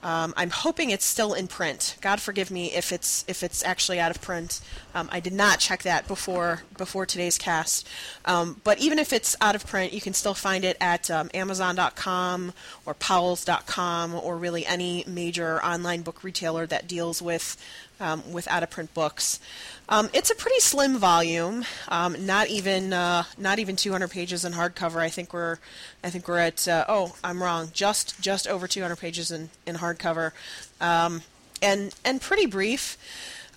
Um, 0.00 0.32
I'm 0.36 0.50
hoping 0.50 0.90
it's 0.90 1.04
still 1.04 1.34
in 1.34 1.48
print. 1.48 1.96
God 2.00 2.20
forgive 2.20 2.52
me 2.52 2.72
if 2.72 2.92
it's 2.92 3.24
if 3.26 3.42
it's 3.42 3.64
actually 3.64 3.98
out 3.98 4.12
of 4.12 4.20
print. 4.20 4.60
Um, 4.94 5.08
I 5.10 5.18
did 5.18 5.32
not 5.32 5.58
check 5.58 5.82
that 5.82 6.06
before 6.06 6.62
before 6.76 7.04
today's 7.04 7.36
cast. 7.36 7.86
Um, 8.24 8.60
but 8.62 8.78
even 8.78 9.00
if 9.00 9.12
it's 9.12 9.34
out 9.40 9.56
of 9.56 9.66
print, 9.66 9.92
you 9.92 10.00
can 10.00 10.14
still 10.14 10.34
find 10.34 10.64
it 10.64 10.76
at 10.80 11.10
um, 11.10 11.30
Amazon.com 11.34 12.52
or 12.86 12.94
Powell's.com 12.94 14.14
or 14.14 14.36
really 14.36 14.64
any 14.64 15.02
major 15.08 15.60
online 15.64 16.02
book 16.02 16.22
retailer 16.22 16.64
that 16.66 16.86
deals 16.86 17.20
with 17.20 17.56
um, 18.00 18.32
with 18.32 18.48
out 18.48 18.62
of 18.62 18.70
print 18.70 18.92
books. 18.94 19.40
Um, 19.88 20.10
it's 20.12 20.30
a 20.30 20.34
pretty 20.34 20.60
slim 20.60 20.98
volume, 20.98 21.64
um, 21.88 22.26
not 22.26 22.48
even 22.48 22.92
uh, 22.92 23.24
not 23.38 23.58
even 23.58 23.74
200 23.76 24.10
pages 24.10 24.44
in 24.44 24.52
hardcover. 24.52 24.96
I 24.96 25.08
think 25.08 25.32
we're 25.32 25.58
I 26.04 26.10
think 26.10 26.28
we're 26.28 26.38
at 26.38 26.68
uh, 26.68 26.84
oh 26.88 27.16
I'm 27.24 27.42
wrong, 27.42 27.70
just 27.72 28.20
just 28.20 28.46
over 28.46 28.66
200 28.66 28.96
pages 28.96 29.30
in 29.30 29.50
in 29.66 29.76
hardcover, 29.76 30.32
um, 30.80 31.22
and 31.62 31.94
and 32.04 32.20
pretty 32.20 32.46
brief. 32.46 32.98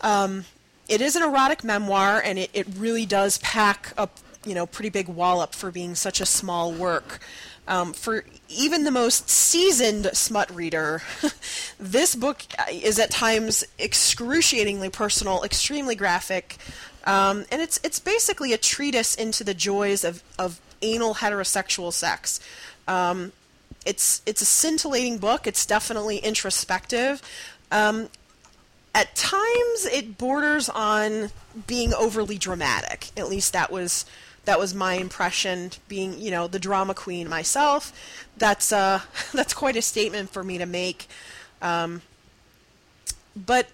Um, 0.01 0.45
it 0.87 1.01
is 1.01 1.15
an 1.15 1.23
erotic 1.23 1.63
memoir, 1.63 2.21
and 2.23 2.39
it, 2.39 2.49
it 2.53 2.67
really 2.77 3.05
does 3.05 3.37
pack 3.39 3.93
a 3.97 4.07
you 4.45 4.55
know 4.55 4.65
pretty 4.65 4.89
big 4.89 5.07
wallop 5.07 5.53
for 5.53 5.69
being 5.71 5.95
such 5.95 6.21
a 6.21 6.25
small 6.25 6.71
work. 6.71 7.19
Um, 7.67 7.93
for 7.93 8.25
even 8.49 8.83
the 8.83 8.91
most 8.91 9.29
seasoned 9.29 10.09
smut 10.13 10.53
reader, 10.53 11.01
this 11.79 12.15
book 12.15 12.41
is 12.71 12.99
at 12.99 13.11
times 13.11 13.63
excruciatingly 13.79 14.89
personal, 14.89 15.43
extremely 15.43 15.95
graphic, 15.95 16.57
um, 17.05 17.45
and 17.51 17.61
it's 17.61 17.79
it's 17.83 17.99
basically 17.99 18.51
a 18.53 18.57
treatise 18.57 19.15
into 19.15 19.43
the 19.43 19.53
joys 19.53 20.03
of, 20.03 20.23
of 20.37 20.59
anal 20.81 21.15
heterosexual 21.15 21.93
sex. 21.93 22.39
Um, 22.87 23.31
it's 23.85 24.21
it's 24.25 24.41
a 24.41 24.45
scintillating 24.45 25.17
book. 25.17 25.47
It's 25.47 25.65
definitely 25.65 26.17
introspective. 26.17 27.21
Um, 27.71 28.09
at 28.93 29.15
times, 29.15 29.85
it 29.85 30.17
borders 30.17 30.67
on 30.69 31.31
being 31.65 31.93
overly 31.93 32.37
dramatic. 32.37 33.09
At 33.15 33.29
least 33.29 33.53
that 33.53 33.71
was 33.71 34.05
that 34.45 34.59
was 34.59 34.73
my 34.73 34.95
impression 34.95 35.71
being 35.87 36.19
you 36.19 36.31
know 36.31 36.47
the 36.47 36.59
drama 36.59 36.93
queen 36.93 37.27
myself 37.29 37.93
that's 38.37 38.71
uh 38.71 39.01
that's 39.33 39.53
quite 39.53 39.75
a 39.75 39.81
statement 39.81 40.29
for 40.29 40.43
me 40.43 40.57
to 40.57 40.65
make 40.65 41.07
um, 41.61 42.01
but 43.35 43.67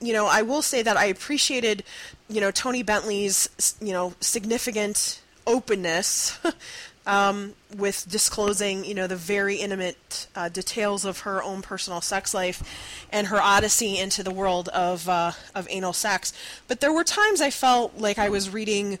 you 0.00 0.12
know 0.12 0.26
i 0.26 0.42
will 0.42 0.62
say 0.62 0.82
that 0.82 0.96
i 0.96 1.06
appreciated 1.06 1.84
you 2.28 2.40
know 2.40 2.50
Toni 2.50 2.82
bentley's 2.82 3.76
you 3.80 3.92
know 3.92 4.14
significant 4.20 5.22
openness 5.46 6.38
um, 7.06 7.54
with 7.76 8.08
disclosing, 8.08 8.84
you 8.84 8.94
know, 8.94 9.06
the 9.06 9.16
very 9.16 9.56
intimate 9.56 10.28
uh, 10.36 10.48
details 10.48 11.04
of 11.04 11.20
her 11.20 11.42
own 11.42 11.62
personal 11.62 12.00
sex 12.00 12.34
life 12.34 12.62
and 13.10 13.28
her 13.28 13.40
odyssey 13.40 13.98
into 13.98 14.22
the 14.22 14.30
world 14.30 14.68
of 14.68 15.08
uh, 15.08 15.32
of 15.54 15.66
anal 15.70 15.92
sex. 15.92 16.32
But 16.68 16.80
there 16.80 16.92
were 16.92 17.04
times 17.04 17.40
I 17.40 17.50
felt 17.50 17.98
like 17.98 18.18
I 18.18 18.28
was 18.28 18.50
reading, 18.50 18.98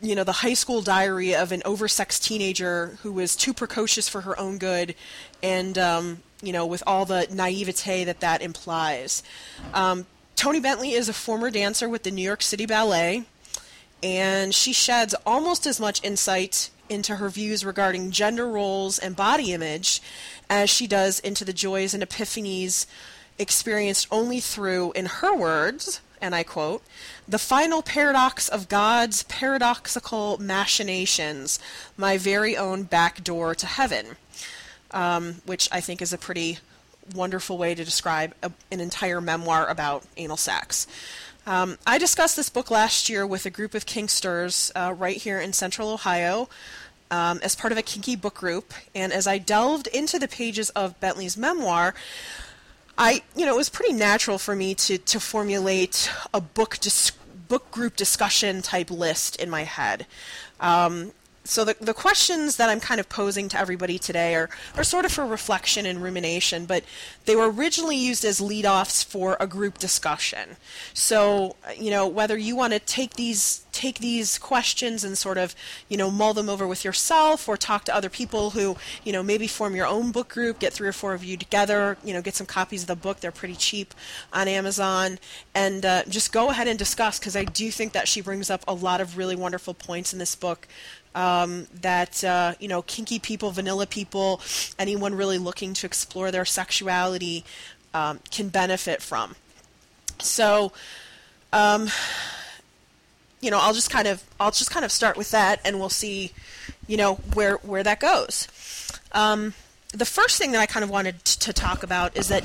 you 0.00 0.14
know, 0.14 0.24
the 0.24 0.32
high 0.32 0.54
school 0.54 0.80
diary 0.80 1.34
of 1.34 1.52
an 1.52 1.60
oversexed 1.62 2.22
teenager 2.22 2.98
who 3.02 3.12
was 3.12 3.34
too 3.34 3.52
precocious 3.52 4.08
for 4.08 4.22
her 4.22 4.38
own 4.38 4.58
good, 4.58 4.94
and 5.42 5.76
um, 5.76 6.22
you 6.42 6.52
know, 6.52 6.66
with 6.66 6.82
all 6.86 7.04
the 7.04 7.26
naivete 7.30 8.04
that 8.04 8.20
that 8.20 8.42
implies. 8.42 9.22
Um, 9.74 10.06
Toni 10.36 10.60
Bentley 10.60 10.92
is 10.92 11.08
a 11.08 11.12
former 11.12 11.50
dancer 11.50 11.88
with 11.88 12.04
the 12.04 12.12
New 12.12 12.22
York 12.22 12.42
City 12.42 12.64
Ballet, 12.64 13.24
and 14.02 14.54
she 14.54 14.72
sheds 14.72 15.14
almost 15.26 15.66
as 15.66 15.80
much 15.80 16.02
insight 16.04 16.70
into 16.88 17.16
her 17.16 17.28
views 17.28 17.64
regarding 17.64 18.10
gender 18.10 18.48
roles 18.48 18.98
and 18.98 19.16
body 19.16 19.52
image 19.52 20.00
as 20.48 20.70
she 20.70 20.86
does 20.86 21.20
into 21.20 21.44
the 21.44 21.52
joys 21.52 21.92
and 21.92 22.02
epiphanies 22.02 22.86
experienced 23.38 24.06
only 24.10 24.40
through, 24.40 24.92
in 24.92 25.06
her 25.06 25.34
words, 25.34 26.00
and 26.20 26.34
I 26.34 26.42
quote, 26.42 26.82
the 27.26 27.38
final 27.38 27.82
paradox 27.82 28.48
of 28.48 28.68
God's 28.68 29.22
paradoxical 29.24 30.38
machinations, 30.38 31.58
my 31.96 32.18
very 32.18 32.56
own 32.56 32.84
back 32.84 33.22
door 33.24 33.54
to 33.54 33.66
heaven, 33.66 34.16
um, 34.90 35.42
which 35.46 35.68
I 35.70 35.80
think 35.80 36.02
is 36.02 36.12
a 36.12 36.18
pretty 36.18 36.58
wonderful 37.14 37.58
way 37.58 37.74
to 37.74 37.84
describe 37.84 38.34
a, 38.42 38.52
an 38.70 38.80
entire 38.80 39.20
memoir 39.20 39.66
about 39.66 40.04
anal 40.16 40.36
sex. 40.36 40.86
Um, 41.46 41.78
I 41.86 41.96
discussed 41.96 42.36
this 42.36 42.50
book 42.50 42.70
last 42.70 43.08
year 43.08 43.26
with 43.26 43.46
a 43.46 43.50
group 43.50 43.74
of 43.74 43.86
Kinksters 43.86 44.70
uh, 44.76 44.92
right 44.92 45.16
here 45.16 45.40
in 45.40 45.54
central 45.54 45.88
Ohio 45.88 46.48
um, 47.10 47.40
as 47.42 47.56
part 47.56 47.72
of 47.72 47.78
a 47.78 47.82
kinky 47.82 48.16
book 48.16 48.34
group. 48.34 48.74
And 48.94 49.12
as 49.12 49.26
I 49.26 49.38
delved 49.38 49.86
into 49.86 50.18
the 50.18 50.28
pages 50.28 50.68
of 50.70 50.98
Bentley's 51.00 51.36
memoir, 51.36 51.94
I, 53.00 53.22
you 53.36 53.46
know, 53.46 53.54
it 53.54 53.56
was 53.56 53.68
pretty 53.68 53.92
natural 53.92 54.38
for 54.38 54.56
me 54.56 54.74
to, 54.74 54.98
to 54.98 55.20
formulate 55.20 56.10
a 56.34 56.40
book 56.40 56.78
dis- 56.80 57.12
book 57.48 57.70
group 57.70 57.94
discussion 57.94 58.60
type 58.60 58.90
list 58.90 59.36
in 59.36 59.48
my 59.48 59.62
head. 59.62 60.04
Um, 60.58 61.12
so 61.48 61.64
the, 61.64 61.76
the 61.80 61.94
questions 61.94 62.56
that 62.56 62.68
I'm 62.68 62.78
kind 62.78 63.00
of 63.00 63.08
posing 63.08 63.48
to 63.48 63.58
everybody 63.58 63.98
today 63.98 64.34
are, 64.34 64.50
are 64.76 64.84
sort 64.84 65.06
of 65.06 65.12
for 65.12 65.24
reflection 65.24 65.86
and 65.86 66.02
rumination, 66.02 66.66
but 66.66 66.84
they 67.24 67.34
were 67.34 67.50
originally 67.50 67.96
used 67.96 68.22
as 68.22 68.38
lead-offs 68.38 69.02
for 69.02 69.34
a 69.40 69.46
group 69.46 69.78
discussion. 69.78 70.56
So, 70.92 71.56
you 71.74 71.90
know, 71.90 72.06
whether 72.06 72.36
you 72.36 72.54
want 72.54 72.74
to 72.74 72.78
take 72.78 73.14
these 73.14 73.64
take 73.78 74.00
these 74.00 74.38
questions 74.38 75.04
and 75.04 75.16
sort 75.16 75.38
of, 75.38 75.54
you 75.88 75.96
know, 75.96 76.10
mull 76.10 76.34
them 76.34 76.48
over 76.48 76.66
with 76.66 76.84
yourself 76.84 77.48
or 77.48 77.56
talk 77.56 77.84
to 77.84 77.94
other 77.94 78.10
people 78.10 78.50
who, 78.50 78.76
you 79.04 79.12
know, 79.12 79.22
maybe 79.22 79.46
form 79.46 79.76
your 79.76 79.86
own 79.86 80.10
book 80.10 80.28
group, 80.28 80.58
get 80.58 80.72
three 80.72 80.88
or 80.88 80.92
four 80.92 81.14
of 81.14 81.22
you 81.22 81.36
together, 81.36 81.96
you 82.02 82.12
know, 82.12 82.20
get 82.20 82.34
some 82.34 82.46
copies 82.46 82.82
of 82.82 82.88
the 82.88 82.96
book. 82.96 83.20
They're 83.20 83.30
pretty 83.30 83.54
cheap 83.54 83.94
on 84.32 84.48
Amazon. 84.48 85.20
And 85.54 85.86
uh, 85.86 86.02
just 86.08 86.32
go 86.32 86.50
ahead 86.50 86.66
and 86.66 86.76
discuss 86.76 87.20
because 87.20 87.36
I 87.36 87.44
do 87.44 87.70
think 87.70 87.92
that 87.92 88.08
she 88.08 88.20
brings 88.20 88.50
up 88.50 88.64
a 88.66 88.74
lot 88.74 89.00
of 89.00 89.16
really 89.16 89.36
wonderful 89.36 89.74
points 89.74 90.12
in 90.12 90.18
this 90.18 90.34
book 90.34 90.66
um, 91.18 91.66
that 91.74 92.22
uh, 92.22 92.54
you 92.60 92.68
know 92.68 92.82
kinky 92.82 93.18
people, 93.18 93.50
vanilla 93.50 93.86
people, 93.86 94.40
anyone 94.78 95.14
really 95.16 95.36
looking 95.36 95.74
to 95.74 95.84
explore 95.86 96.30
their 96.30 96.44
sexuality 96.44 97.44
um, 97.92 98.20
can 98.30 98.48
benefit 98.48 99.02
from. 99.02 99.34
So, 100.20 100.72
um, 101.52 101.88
you 103.40 103.50
know, 103.50 103.58
I'll 103.60 103.74
just 103.74 103.90
kind 103.90 104.06
of 104.06 104.22
I'll 104.38 104.52
just 104.52 104.70
kind 104.70 104.84
of 104.84 104.92
start 104.92 105.16
with 105.16 105.32
that, 105.32 105.60
and 105.64 105.80
we'll 105.80 105.88
see, 105.88 106.30
you 106.86 106.96
know, 106.96 107.16
where 107.34 107.56
where 107.56 107.82
that 107.82 107.98
goes. 107.98 108.46
Um, 109.10 109.54
the 109.92 110.06
first 110.06 110.38
thing 110.38 110.52
that 110.52 110.60
I 110.60 110.66
kind 110.66 110.84
of 110.84 110.90
wanted 110.90 111.24
to 111.24 111.52
talk 111.52 111.82
about 111.82 112.16
is 112.16 112.28
that 112.28 112.44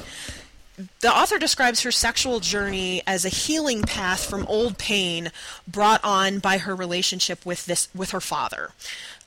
the 1.01 1.15
author 1.15 1.37
describes 1.37 1.81
her 1.81 1.91
sexual 1.91 2.39
journey 2.39 3.03
as 3.05 3.25
a 3.25 3.29
healing 3.29 3.83
path 3.83 4.25
from 4.25 4.45
old 4.47 4.77
pain 4.77 5.31
brought 5.67 6.03
on 6.03 6.39
by 6.39 6.57
her 6.57 6.75
relationship 6.75 7.45
with 7.45 7.65
this 7.65 7.87
with 7.93 8.11
her 8.11 8.21
father. 8.21 8.71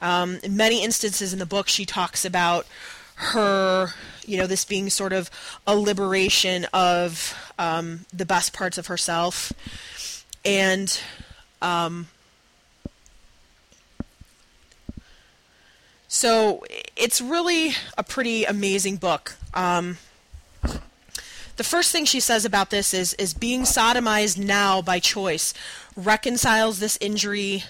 Um, 0.01 0.39
in 0.43 0.57
many 0.57 0.83
instances 0.83 1.33
in 1.33 1.39
the 1.39 1.47
book, 1.47 1.69
she 1.69 1.87
talks 1.87 2.25
about 2.25 2.67
her, 3.17 3.91
you 4.27 4.37
know, 4.37 4.47
this 4.47 4.65
being 4.65 4.91
sort 4.91 5.13
of 5.13 5.31
a 5.67 5.77
liberation 5.77 6.67
of 6.73 7.35
um, 7.59 8.07
the 8.13 8.27
best 8.27 8.53
parts 8.53 8.77
of 8.77 8.89
herself, 8.89 9.53
and 10.45 11.01
um, 11.63 12.09
so 16.09 16.65
it's 16.97 17.21
really 17.21 17.73
a 17.97 18.03
pretty 18.03 18.45
amazing 18.45 18.97
book. 18.97 19.37
Um, 19.55 19.99
the 21.57 21.65
first 21.65 21.93
thing 21.93 22.05
she 22.05 22.21
says 22.21 22.45
about 22.45 22.71
this 22.71 22.93
is 22.93 23.15
is 23.15 23.35
being 23.35 23.63
sodomized 23.63 24.39
now 24.39 24.83
by 24.83 24.99
choice 24.99 25.55
reconciles 25.97 26.79
this 26.79 26.99
injury 27.01 27.65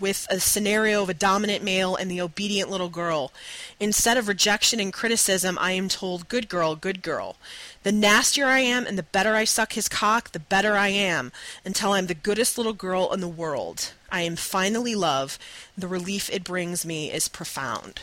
with 0.00 0.26
a 0.30 0.40
scenario 0.40 1.02
of 1.02 1.08
a 1.08 1.14
dominant 1.14 1.62
male 1.62 1.94
and 1.96 2.10
the 2.10 2.20
obedient 2.20 2.70
little 2.70 2.88
girl. 2.88 3.32
Instead 3.78 4.16
of 4.16 4.28
rejection 4.28 4.80
and 4.80 4.92
criticism, 4.92 5.58
I 5.60 5.72
am 5.72 5.88
told, 5.88 6.28
good 6.28 6.48
girl, 6.48 6.76
good 6.76 7.02
girl. 7.02 7.36
The 7.82 7.92
nastier 7.92 8.46
I 8.46 8.60
am 8.60 8.86
and 8.86 8.96
the 8.96 9.02
better 9.02 9.34
I 9.34 9.44
suck 9.44 9.74
his 9.74 9.88
cock, 9.88 10.32
the 10.32 10.40
better 10.40 10.76
I 10.76 10.88
am, 10.88 11.32
until 11.64 11.92
I'm 11.92 12.06
the 12.06 12.14
goodest 12.14 12.56
little 12.56 12.72
girl 12.72 13.12
in 13.12 13.20
the 13.20 13.28
world. 13.28 13.92
I 14.10 14.22
am 14.22 14.36
finally 14.36 14.94
love. 14.94 15.38
The 15.76 15.88
relief 15.88 16.30
it 16.30 16.44
brings 16.44 16.86
me 16.86 17.10
is 17.10 17.28
profound. 17.28 18.02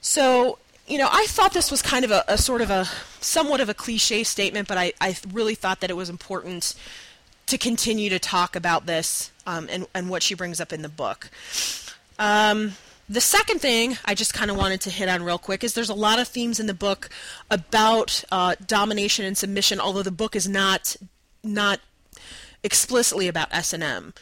So 0.00 0.58
you 0.90 0.98
know, 0.98 1.08
I 1.10 1.26
thought 1.28 1.52
this 1.52 1.70
was 1.70 1.82
kind 1.82 2.04
of 2.04 2.10
a, 2.10 2.24
a, 2.26 2.36
sort 2.36 2.60
of 2.60 2.68
a 2.68 2.84
somewhat 3.20 3.60
of 3.60 3.68
a 3.68 3.74
cliche 3.74 4.24
statement, 4.24 4.66
but 4.66 4.76
I, 4.76 4.92
I 5.00 5.16
really 5.32 5.54
thought 5.54 5.80
that 5.80 5.90
it 5.90 5.94
was 5.94 6.10
important 6.10 6.74
to 7.46 7.56
continue 7.56 8.10
to 8.10 8.18
talk 8.18 8.56
about 8.56 8.86
this 8.86 9.30
um, 9.46 9.68
and, 9.70 9.86
and 9.94 10.10
what 10.10 10.24
she 10.24 10.34
brings 10.34 10.60
up 10.60 10.72
in 10.72 10.82
the 10.82 10.88
book. 10.88 11.30
Um, 12.18 12.72
the 13.08 13.20
second 13.20 13.60
thing 13.60 13.98
I 14.04 14.16
just 14.16 14.34
kind 14.34 14.50
of 14.50 14.56
wanted 14.56 14.80
to 14.82 14.90
hit 14.90 15.08
on 15.08 15.22
real 15.22 15.38
quick 15.38 15.62
is 15.62 15.74
there's 15.74 15.90
a 15.90 15.94
lot 15.94 16.18
of 16.18 16.26
themes 16.26 16.58
in 16.58 16.66
the 16.66 16.74
book 16.74 17.08
about 17.50 18.24
uh, 18.32 18.56
domination 18.66 19.24
and 19.24 19.38
submission, 19.38 19.78
although 19.78 20.02
the 20.02 20.10
book 20.10 20.34
is 20.34 20.48
not 20.48 20.96
not 21.42 21.80
explicitly 22.62 23.28
about 23.28 23.48
S 23.52 23.72
and 23.72 23.82
M. 23.82 24.12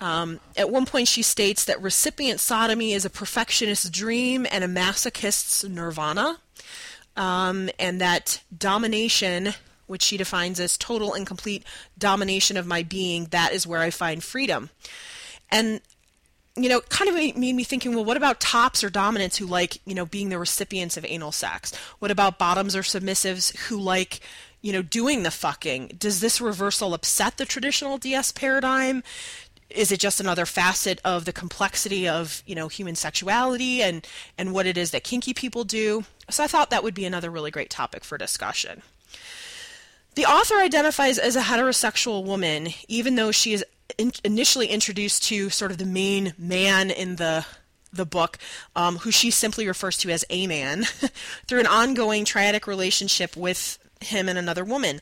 Um, 0.00 0.40
at 0.56 0.70
one 0.70 0.86
point, 0.86 1.08
she 1.08 1.22
states 1.22 1.64
that 1.64 1.80
recipient 1.80 2.40
sodomy 2.40 2.92
is 2.92 3.04
a 3.04 3.10
perfectionist's 3.10 3.88
dream 3.88 4.46
and 4.50 4.62
a 4.62 4.68
masochist's 4.68 5.64
nirvana, 5.64 6.38
um, 7.16 7.70
and 7.78 8.00
that 8.00 8.42
domination, 8.56 9.54
which 9.86 10.02
she 10.02 10.16
defines 10.16 10.60
as 10.60 10.76
total 10.76 11.14
and 11.14 11.26
complete 11.26 11.64
domination 11.98 12.56
of 12.56 12.66
my 12.66 12.82
being, 12.82 13.26
that 13.26 13.52
is 13.52 13.66
where 13.66 13.80
I 13.80 13.90
find 13.90 14.22
freedom. 14.22 14.68
And 15.50 15.80
you 16.58 16.70
know, 16.70 16.80
kind 16.80 17.08
of 17.08 17.14
made 17.14 17.36
me 17.36 17.64
thinking, 17.64 17.94
well, 17.94 18.04
what 18.04 18.16
about 18.16 18.40
tops 18.40 18.82
or 18.82 18.88
dominants 18.88 19.36
who 19.36 19.46
like, 19.46 19.78
you 19.86 19.94
know, 19.94 20.06
being 20.06 20.30
the 20.30 20.38
recipients 20.38 20.96
of 20.96 21.04
anal 21.06 21.30
sex? 21.30 21.74
What 21.98 22.10
about 22.10 22.38
bottoms 22.38 22.74
or 22.74 22.80
submissives 22.80 23.54
who 23.56 23.78
like, 23.78 24.20
you 24.62 24.72
know, 24.72 24.82
doing 24.82 25.22
the 25.22 25.30
fucking. 25.30 25.92
Does 25.98 26.20
this 26.20 26.40
reversal 26.40 26.94
upset 26.94 27.36
the 27.36 27.44
traditional 27.44 27.98
DS 27.98 28.32
paradigm? 28.32 29.02
Is 29.68 29.90
it 29.90 30.00
just 30.00 30.20
another 30.20 30.46
facet 30.46 31.00
of 31.04 31.24
the 31.24 31.32
complexity 31.32 32.08
of, 32.08 32.42
you 32.46 32.54
know, 32.54 32.68
human 32.68 32.94
sexuality 32.94 33.82
and, 33.82 34.06
and 34.38 34.52
what 34.52 34.66
it 34.66 34.78
is 34.78 34.92
that 34.92 35.04
kinky 35.04 35.34
people 35.34 35.64
do? 35.64 36.04
So 36.30 36.44
I 36.44 36.46
thought 36.46 36.70
that 36.70 36.84
would 36.84 36.94
be 36.94 37.04
another 37.04 37.30
really 37.30 37.50
great 37.50 37.70
topic 37.70 38.04
for 38.04 38.16
discussion. 38.16 38.82
The 40.14 40.24
author 40.24 40.56
identifies 40.56 41.18
as 41.18 41.36
a 41.36 41.42
heterosexual 41.42 42.24
woman, 42.24 42.68
even 42.88 43.16
though 43.16 43.32
she 43.32 43.52
is 43.52 43.64
in- 43.98 44.12
initially 44.24 44.68
introduced 44.68 45.24
to 45.24 45.50
sort 45.50 45.70
of 45.70 45.78
the 45.78 45.84
main 45.84 46.32
man 46.38 46.90
in 46.90 47.16
the 47.16 47.44
the 47.92 48.06
book, 48.06 48.38
um, 48.74 48.98
who 48.98 49.10
she 49.10 49.30
simply 49.30 49.66
refers 49.66 49.96
to 49.98 50.10
as 50.10 50.24
a 50.28 50.46
man, 50.46 50.84
through 51.46 51.60
an 51.60 51.66
ongoing 51.66 52.24
triadic 52.24 52.66
relationship 52.66 53.36
with 53.36 53.78
him 54.00 54.28
and 54.28 54.38
another 54.38 54.64
woman. 54.64 55.00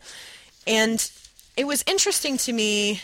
And 0.67 1.11
it 1.57 1.67
was 1.67 1.83
interesting 1.87 2.37
to 2.39 2.53
me 2.53 3.03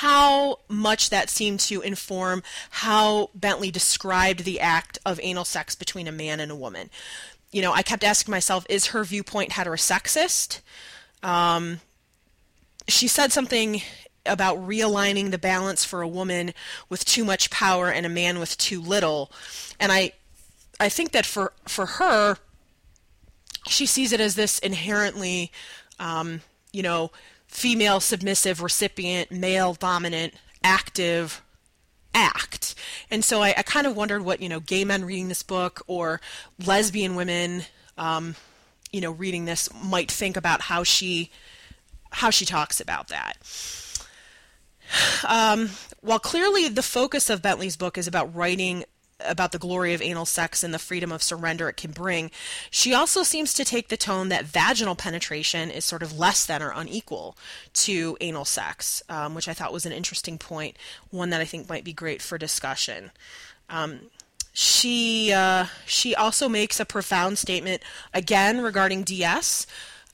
how 0.00 0.58
much 0.66 1.10
that 1.10 1.28
seemed 1.28 1.60
to 1.60 1.82
inform 1.82 2.42
how 2.70 3.28
Bentley 3.34 3.70
described 3.70 4.44
the 4.44 4.58
act 4.58 4.98
of 5.04 5.20
anal 5.22 5.44
sex 5.44 5.74
between 5.74 6.08
a 6.08 6.12
man 6.12 6.40
and 6.40 6.50
a 6.50 6.56
woman. 6.56 6.88
You 7.52 7.60
know, 7.60 7.72
I 7.74 7.82
kept 7.82 8.02
asking 8.02 8.32
myself, 8.32 8.64
is 8.70 8.86
her 8.86 9.04
viewpoint 9.04 9.50
heterosexist? 9.50 10.60
Um, 11.22 11.80
she 12.88 13.08
said 13.08 13.30
something 13.30 13.82
about 14.24 14.56
realigning 14.66 15.32
the 15.32 15.38
balance 15.38 15.84
for 15.84 16.00
a 16.00 16.08
woman 16.08 16.54
with 16.88 17.04
too 17.04 17.24
much 17.24 17.50
power 17.50 17.90
and 17.90 18.06
a 18.06 18.10
man 18.10 18.38
with 18.38 18.56
too 18.56 18.80
little. 18.80 19.30
And 19.78 19.92
I 19.92 20.12
I 20.78 20.88
think 20.88 21.12
that 21.12 21.26
for 21.26 21.52
for 21.68 21.84
her 21.84 22.38
she 23.68 23.84
sees 23.84 24.14
it 24.14 24.20
as 24.20 24.34
this 24.34 24.58
inherently 24.60 25.52
um, 25.98 26.40
you 26.72 26.82
know, 26.82 27.10
female 27.50 27.98
submissive 28.00 28.62
recipient, 28.62 29.32
male 29.32 29.74
dominant, 29.74 30.32
active 30.62 31.42
act. 32.14 32.74
And 33.10 33.24
so 33.24 33.42
I, 33.42 33.54
I, 33.56 33.62
kind 33.62 33.86
of 33.86 33.96
wondered 33.96 34.22
what, 34.24 34.40
you 34.40 34.48
know, 34.48 34.60
gay 34.60 34.84
men 34.84 35.04
reading 35.04 35.28
this 35.28 35.42
book 35.42 35.82
or 35.86 36.20
lesbian 36.64 37.16
women, 37.16 37.64
um, 37.98 38.36
you 38.92 39.00
know, 39.00 39.10
reading 39.10 39.44
this 39.44 39.68
might 39.84 40.10
think 40.10 40.36
about 40.36 40.62
how 40.62 40.84
she 40.84 41.30
how 42.12 42.30
she 42.30 42.44
talks 42.44 42.80
about 42.80 43.08
that. 43.08 43.36
Um, 45.28 45.70
while 46.00 46.18
clearly 46.18 46.68
the 46.68 46.82
focus 46.82 47.30
of 47.30 47.42
Bentley's 47.42 47.76
book 47.76 47.98
is 47.98 48.08
about 48.08 48.34
writing 48.34 48.84
about 49.24 49.52
the 49.52 49.58
glory 49.58 49.94
of 49.94 50.02
anal 50.02 50.26
sex 50.26 50.62
and 50.62 50.72
the 50.72 50.78
freedom 50.78 51.12
of 51.12 51.22
surrender 51.22 51.68
it 51.68 51.76
can 51.76 51.92
bring, 51.92 52.30
she 52.70 52.94
also 52.94 53.22
seems 53.22 53.52
to 53.54 53.64
take 53.64 53.88
the 53.88 53.96
tone 53.96 54.28
that 54.28 54.44
vaginal 54.44 54.94
penetration 54.94 55.70
is 55.70 55.84
sort 55.84 56.02
of 56.02 56.18
less 56.18 56.46
than 56.46 56.62
or 56.62 56.72
unequal 56.74 57.36
to 57.72 58.16
anal 58.20 58.44
sex, 58.44 59.02
um, 59.08 59.34
which 59.34 59.48
I 59.48 59.54
thought 59.54 59.72
was 59.72 59.86
an 59.86 59.92
interesting 59.92 60.38
point, 60.38 60.76
one 61.10 61.30
that 61.30 61.40
I 61.40 61.44
think 61.44 61.68
might 61.68 61.84
be 61.84 61.92
great 61.92 62.22
for 62.22 62.38
discussion. 62.38 63.10
Um, 63.68 64.00
she 64.52 65.32
uh, 65.32 65.66
she 65.86 66.14
also 66.14 66.48
makes 66.48 66.80
a 66.80 66.84
profound 66.84 67.38
statement 67.38 67.82
again 68.12 68.60
regarding 68.62 69.04
DS 69.04 69.66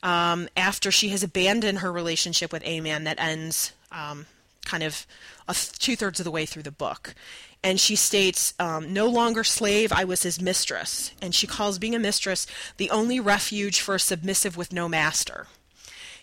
um, 0.03 0.49
after 0.57 0.91
she 0.91 1.09
has 1.09 1.23
abandoned 1.23 1.79
her 1.79 1.91
relationship 1.91 2.53
with 2.53 2.63
a 2.65 2.81
man 2.81 3.05
that 3.05 3.19
ends 3.19 3.73
um, 3.91 4.27
kind 4.65 4.83
of 4.83 5.07
th- 5.49 5.73
two 5.79 5.97
thirds 5.97 6.21
of 6.21 6.25
the 6.25 6.31
way 6.31 6.45
through 6.45 6.63
the 6.63 6.71
book. 6.71 7.15
And 7.63 7.81
she 7.81 7.97
states, 7.97 8.55
um, 8.61 8.93
no 8.93 9.07
longer 9.07 9.43
slave, 9.43 9.93
I 9.93 10.05
was 10.05 10.23
his 10.23 10.41
mistress. 10.41 11.13
And 11.21 11.35
she 11.35 11.47
calls 11.47 11.79
being 11.79 11.95
a 11.95 11.99
mistress 11.99 12.47
the 12.77 12.91
only 12.91 13.19
refuge 13.19 13.81
for 13.81 13.97
a 13.97 14.01
submissive 14.01 14.57
with 14.57 14.73
no 14.73 14.89
master. 14.89 15.47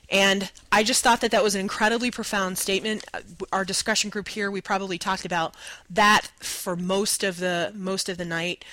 And 0.09 0.51
I 0.71 0.83
just 0.83 1.03
thought 1.03 1.21
that 1.21 1.31
that 1.31 1.43
was 1.43 1.55
an 1.55 1.61
incredibly 1.61 2.11
profound 2.11 2.57
statement. 2.57 3.05
Uh, 3.13 3.21
our 3.51 3.65
discussion 3.65 4.09
group 4.09 4.27
here, 4.27 4.51
we 4.51 4.61
probably 4.61 4.97
talked 4.97 5.25
about 5.25 5.55
that 5.89 6.31
for 6.39 6.75
most 6.75 7.23
of 7.23 7.37
the 7.37 7.71
most 7.75 8.09
of 8.09 8.17
the 8.17 8.25
night, 8.25 8.63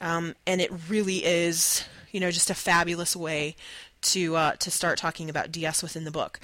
um, 0.00 0.34
and 0.46 0.60
it 0.60 0.70
really 0.88 1.24
is, 1.24 1.84
you 2.10 2.20
know, 2.20 2.30
just 2.30 2.48
a 2.48 2.54
fabulous 2.54 3.16
way 3.16 3.56
to 4.00 4.36
uh, 4.36 4.52
to 4.52 4.70
start 4.70 4.98
talking 4.98 5.28
about 5.28 5.52
DS 5.52 5.82
within 5.82 6.04
the 6.04 6.10
book. 6.10 6.40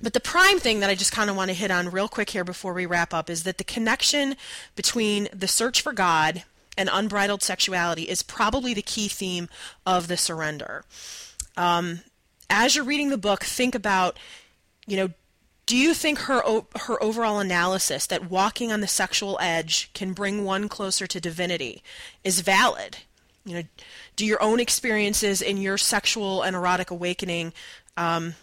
But 0.00 0.12
the 0.12 0.20
prime 0.20 0.58
thing 0.58 0.80
that 0.80 0.90
I 0.90 0.94
just 0.94 1.12
kind 1.12 1.30
of 1.30 1.36
want 1.36 1.48
to 1.48 1.54
hit 1.54 1.70
on 1.70 1.90
real 1.90 2.08
quick 2.08 2.30
here 2.30 2.44
before 2.44 2.74
we 2.74 2.86
wrap 2.86 3.14
up 3.14 3.30
is 3.30 3.44
that 3.44 3.58
the 3.58 3.64
connection 3.64 4.36
between 4.74 5.28
the 5.32 5.48
search 5.48 5.80
for 5.80 5.92
God 5.92 6.44
and 6.76 6.90
unbridled 6.92 7.42
sexuality 7.42 8.02
is 8.02 8.22
probably 8.22 8.74
the 8.74 8.82
key 8.82 9.08
theme 9.08 9.48
of 9.86 10.08
the 10.08 10.16
surrender. 10.16 10.84
Um, 11.56 12.00
as 12.50 12.76
you're 12.76 12.84
reading 12.84 13.08
the 13.08 13.18
book, 13.18 13.44
think 13.44 13.74
about, 13.74 14.18
you 14.86 14.96
know, 14.96 15.10
do 15.64 15.76
you 15.76 15.94
think 15.94 16.20
her 16.20 16.42
her 16.82 17.02
overall 17.02 17.40
analysis 17.40 18.06
that 18.06 18.30
walking 18.30 18.70
on 18.70 18.80
the 18.80 18.86
sexual 18.86 19.36
edge 19.40 19.92
can 19.94 20.12
bring 20.12 20.44
one 20.44 20.68
closer 20.68 21.08
to 21.08 21.20
divinity 21.20 21.82
is 22.22 22.40
valid? 22.40 22.98
You 23.44 23.54
know, 23.54 23.62
do 24.14 24.24
your 24.24 24.40
own 24.40 24.60
experiences 24.60 25.42
in 25.42 25.56
your 25.56 25.76
sexual 25.76 26.42
and 26.42 26.54
erotic 26.54 26.92
awakening 26.92 27.52
um, 27.96 28.36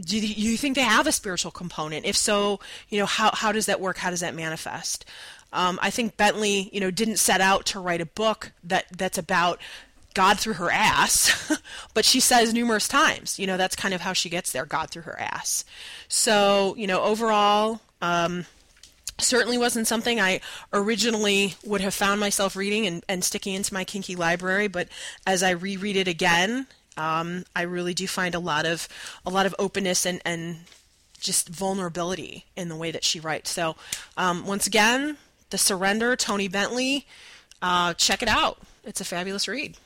do 0.00 0.18
you 0.18 0.56
think 0.56 0.76
they 0.76 0.82
have 0.82 1.06
a 1.06 1.12
spiritual 1.12 1.50
component? 1.50 2.06
If 2.06 2.16
so, 2.16 2.60
you 2.88 2.98
know, 2.98 3.06
how, 3.06 3.30
how 3.34 3.52
does 3.52 3.66
that 3.66 3.80
work? 3.80 3.98
How 3.98 4.10
does 4.10 4.20
that 4.20 4.34
manifest? 4.34 5.04
Um, 5.52 5.78
I 5.82 5.90
think 5.90 6.16
Bentley, 6.16 6.70
you 6.72 6.80
know, 6.80 6.90
didn't 6.90 7.16
set 7.16 7.40
out 7.40 7.66
to 7.66 7.80
write 7.80 8.00
a 8.00 8.06
book 8.06 8.52
that, 8.64 8.86
that's 8.96 9.18
about 9.18 9.60
God 10.14 10.38
through 10.38 10.54
her 10.54 10.70
ass, 10.70 11.56
but 11.94 12.04
she 12.04 12.20
says 12.20 12.52
numerous 12.52 12.88
times, 12.88 13.38
you 13.38 13.46
know, 13.46 13.56
that's 13.56 13.76
kind 13.76 13.94
of 13.94 14.00
how 14.00 14.12
she 14.12 14.28
gets 14.28 14.52
there, 14.52 14.66
God 14.66 14.90
through 14.90 15.02
her 15.02 15.18
ass. 15.18 15.64
So, 16.08 16.74
you 16.76 16.86
know, 16.86 17.02
overall, 17.02 17.80
um, 18.02 18.46
certainly 19.18 19.58
wasn't 19.58 19.86
something 19.86 20.20
I 20.20 20.40
originally 20.72 21.54
would 21.64 21.80
have 21.80 21.94
found 21.94 22.20
myself 22.20 22.56
reading 22.56 22.86
and, 22.86 23.04
and 23.08 23.24
sticking 23.24 23.54
into 23.54 23.74
my 23.74 23.84
kinky 23.84 24.16
library, 24.16 24.68
but 24.68 24.88
as 25.26 25.42
I 25.42 25.50
reread 25.50 25.96
it 25.96 26.08
again, 26.08 26.66
um, 26.98 27.44
I 27.54 27.62
really 27.62 27.94
do 27.94 28.06
find 28.06 28.34
a 28.34 28.38
lot 28.38 28.66
of 28.66 28.88
a 29.24 29.30
lot 29.30 29.46
of 29.46 29.54
openness 29.58 30.04
and, 30.04 30.20
and 30.24 30.58
just 31.20 31.48
vulnerability 31.48 32.44
in 32.56 32.68
the 32.68 32.76
way 32.76 32.90
that 32.90 33.04
she 33.04 33.20
writes. 33.20 33.50
So 33.50 33.76
um, 34.16 34.46
once 34.46 34.66
again, 34.66 35.16
The 35.50 35.58
Surrender, 35.58 36.16
Toni 36.16 36.48
Bentley, 36.48 37.06
uh, 37.62 37.94
check 37.94 38.22
it 38.22 38.28
out. 38.28 38.58
It's 38.84 39.00
a 39.00 39.04
fabulous 39.04 39.48
read. 39.48 39.76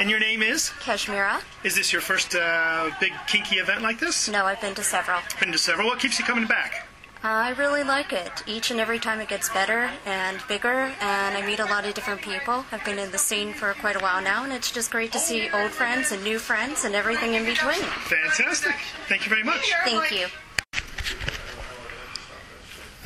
And 0.00 0.08
your 0.08 0.18
name 0.18 0.40
is? 0.40 0.70
Kashmira. 0.80 1.42
Is 1.62 1.74
this 1.74 1.92
your 1.92 2.00
first 2.00 2.34
uh, 2.34 2.90
big 3.00 3.12
kinky 3.26 3.56
event 3.56 3.82
like 3.82 4.00
this? 4.00 4.30
No, 4.30 4.46
I've 4.46 4.58
been 4.58 4.74
to 4.76 4.82
several. 4.82 5.20
Been 5.38 5.52
to 5.52 5.58
several. 5.58 5.88
What 5.88 5.98
keeps 5.98 6.18
you 6.18 6.24
coming 6.24 6.46
back? 6.46 6.88
I 7.22 7.50
really 7.50 7.82
like 7.82 8.14
it. 8.14 8.42
Each 8.46 8.70
and 8.70 8.80
every 8.80 8.98
time 8.98 9.20
it 9.20 9.28
gets 9.28 9.50
better 9.50 9.90
and 10.06 10.40
bigger, 10.48 10.90
and 11.02 11.36
I 11.36 11.46
meet 11.46 11.58
a 11.58 11.66
lot 11.66 11.84
of 11.84 11.92
different 11.92 12.22
people. 12.22 12.64
I've 12.72 12.82
been 12.82 12.98
in 12.98 13.10
the 13.10 13.18
scene 13.18 13.52
for 13.52 13.74
quite 13.74 13.94
a 13.94 13.98
while 13.98 14.22
now, 14.22 14.42
and 14.42 14.54
it's 14.54 14.72
just 14.72 14.90
great 14.90 15.12
to 15.12 15.18
see 15.18 15.50
old 15.50 15.70
friends 15.70 16.12
and 16.12 16.24
new 16.24 16.38
friends 16.38 16.86
and 16.86 16.94
everything 16.94 17.34
in 17.34 17.44
between. 17.44 17.74
Fantastic. 17.74 18.76
Thank 19.06 19.26
you 19.26 19.28
very 19.28 19.44
much. 19.44 19.70
Thank 19.84 20.12
you. 20.12 20.28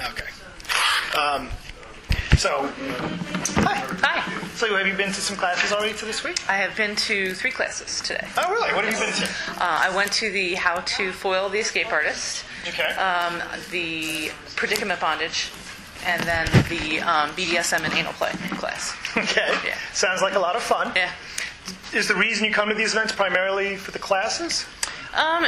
Okay. 0.01 0.29
Um, 1.19 1.49
so, 2.37 2.73
hi. 4.65 4.71
Hi. 4.71 4.71
So, 4.71 4.77
have 4.77 4.87
you 4.87 4.95
been 4.95 5.13
to 5.13 5.21
some 5.21 5.37
classes 5.37 5.73
already 5.73 5.95
to 5.95 6.05
this 6.05 6.25
week? 6.25 6.39
I 6.49 6.57
have 6.57 6.77
been 6.77 6.97
to 6.97 7.35
three 7.35 7.51
classes 7.51 8.01
today. 8.01 8.27
Oh, 8.37 8.51
really? 8.51 8.73
What 8.75 8.85
have 8.85 8.95
you 8.95 9.01
been 9.01 9.15
to? 9.15 9.63
Uh, 9.63 9.81
I 9.83 9.95
went 9.95 10.13
to 10.13 10.31
the 10.31 10.55
How 10.55 10.77
to 10.81 11.13
Foil 11.13 11.49
the 11.49 11.59
Escape 11.59 11.93
Artist, 11.93 12.45
Okay. 12.69 12.83
um, 12.95 13.43
the 13.71 14.31
Predicament 14.57 15.01
Bondage, 15.01 15.51
and 16.07 16.23
then 16.23 16.47
the 16.69 17.01
um, 17.01 17.31
BDSM 17.31 17.85
and 17.85 17.93
Anal 17.95 18.13
Play 18.15 18.31
class. 18.57 18.95
okay. 19.17 19.53
Yeah. 19.67 19.77
Sounds 19.93 20.23
like 20.23 20.35
a 20.35 20.39
lot 20.41 20.57
of 20.57 20.63
fun. 20.63 20.93
Yeah. 20.97 21.11
Is 21.93 22.09
the 22.09 22.15
reason 22.15 22.45
you 22.45 22.53
come 22.53 22.69
to 22.69 22.75
these 22.75 22.93
events 22.95 23.13
primarily 23.13 23.77
for 23.77 23.91
the 23.93 23.99
classes? 23.99 24.67
Um, 25.15 25.47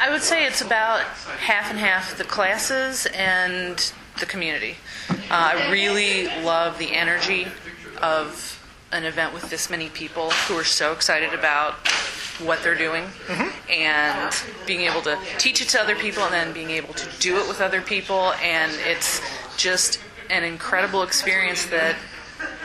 I 0.00 0.10
would 0.10 0.22
say 0.22 0.46
it's 0.46 0.60
about 0.60 1.00
half 1.02 1.70
and 1.70 1.78
half 1.78 2.18
the 2.18 2.24
classes 2.24 3.06
and 3.14 3.92
the 4.18 4.26
community. 4.26 4.76
Uh, 5.10 5.14
I 5.30 5.70
really 5.70 6.26
love 6.42 6.78
the 6.78 6.92
energy 6.94 7.46
of 8.02 8.62
an 8.92 9.04
event 9.04 9.34
with 9.34 9.50
this 9.50 9.68
many 9.68 9.88
people 9.88 10.30
who 10.30 10.56
are 10.56 10.64
so 10.64 10.92
excited 10.92 11.32
about 11.34 11.74
what 12.38 12.62
they're 12.62 12.74
doing 12.74 13.04
and 13.70 14.34
being 14.66 14.82
able 14.82 15.00
to 15.00 15.18
teach 15.38 15.60
it 15.62 15.68
to 15.68 15.80
other 15.80 15.96
people 15.96 16.22
and 16.22 16.32
then 16.32 16.52
being 16.52 16.70
able 16.70 16.92
to 16.94 17.08
do 17.18 17.38
it 17.38 17.48
with 17.48 17.60
other 17.60 17.80
people 17.80 18.32
and 18.42 18.70
it's 18.86 19.20
just 19.56 19.98
an 20.30 20.44
incredible 20.44 21.02
experience 21.02 21.66
that 21.66 21.96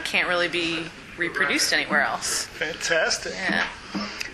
can't 0.04 0.28
really 0.28 0.50
be 0.50 0.86
reproduced 1.18 1.74
anywhere 1.74 2.02
else. 2.02 2.46
Fantastic. 2.48 3.34
Yeah. 3.34 3.66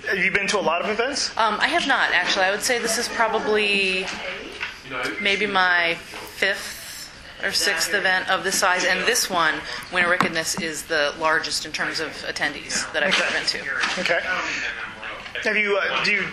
Have 0.07 0.17
you 0.17 0.31
been 0.31 0.47
to 0.47 0.59
a 0.59 0.61
lot 0.61 0.81
of 0.81 0.89
events? 0.89 1.35
Um, 1.37 1.57
I 1.59 1.67
have 1.67 1.87
not 1.87 2.11
actually. 2.13 2.45
I 2.45 2.51
would 2.51 2.61
say 2.61 2.79
this 2.79 2.97
is 2.97 3.07
probably 3.09 4.05
maybe 5.21 5.45
my 5.45 5.95
fifth 5.95 6.76
or 7.43 7.51
sixth 7.51 7.93
event 7.93 8.29
of 8.29 8.43
this 8.43 8.59
size, 8.59 8.85
and 8.85 9.05
this 9.07 9.29
one, 9.29 9.55
Winter 9.93 10.09
Wickedness, 10.09 10.59
is 10.59 10.83
the 10.83 11.13
largest 11.19 11.65
in 11.65 11.71
terms 11.71 11.99
of 11.99 12.09
attendees 12.25 12.91
that 12.93 13.03
I've 13.03 13.19
ever 13.19 13.33
been 13.33 13.45
to. 13.45 13.59
Okay. 14.01 14.19
Have 15.43 15.57
you? 15.57 15.77
Uh, 15.77 16.03
do 16.03 16.11
you 16.11 16.27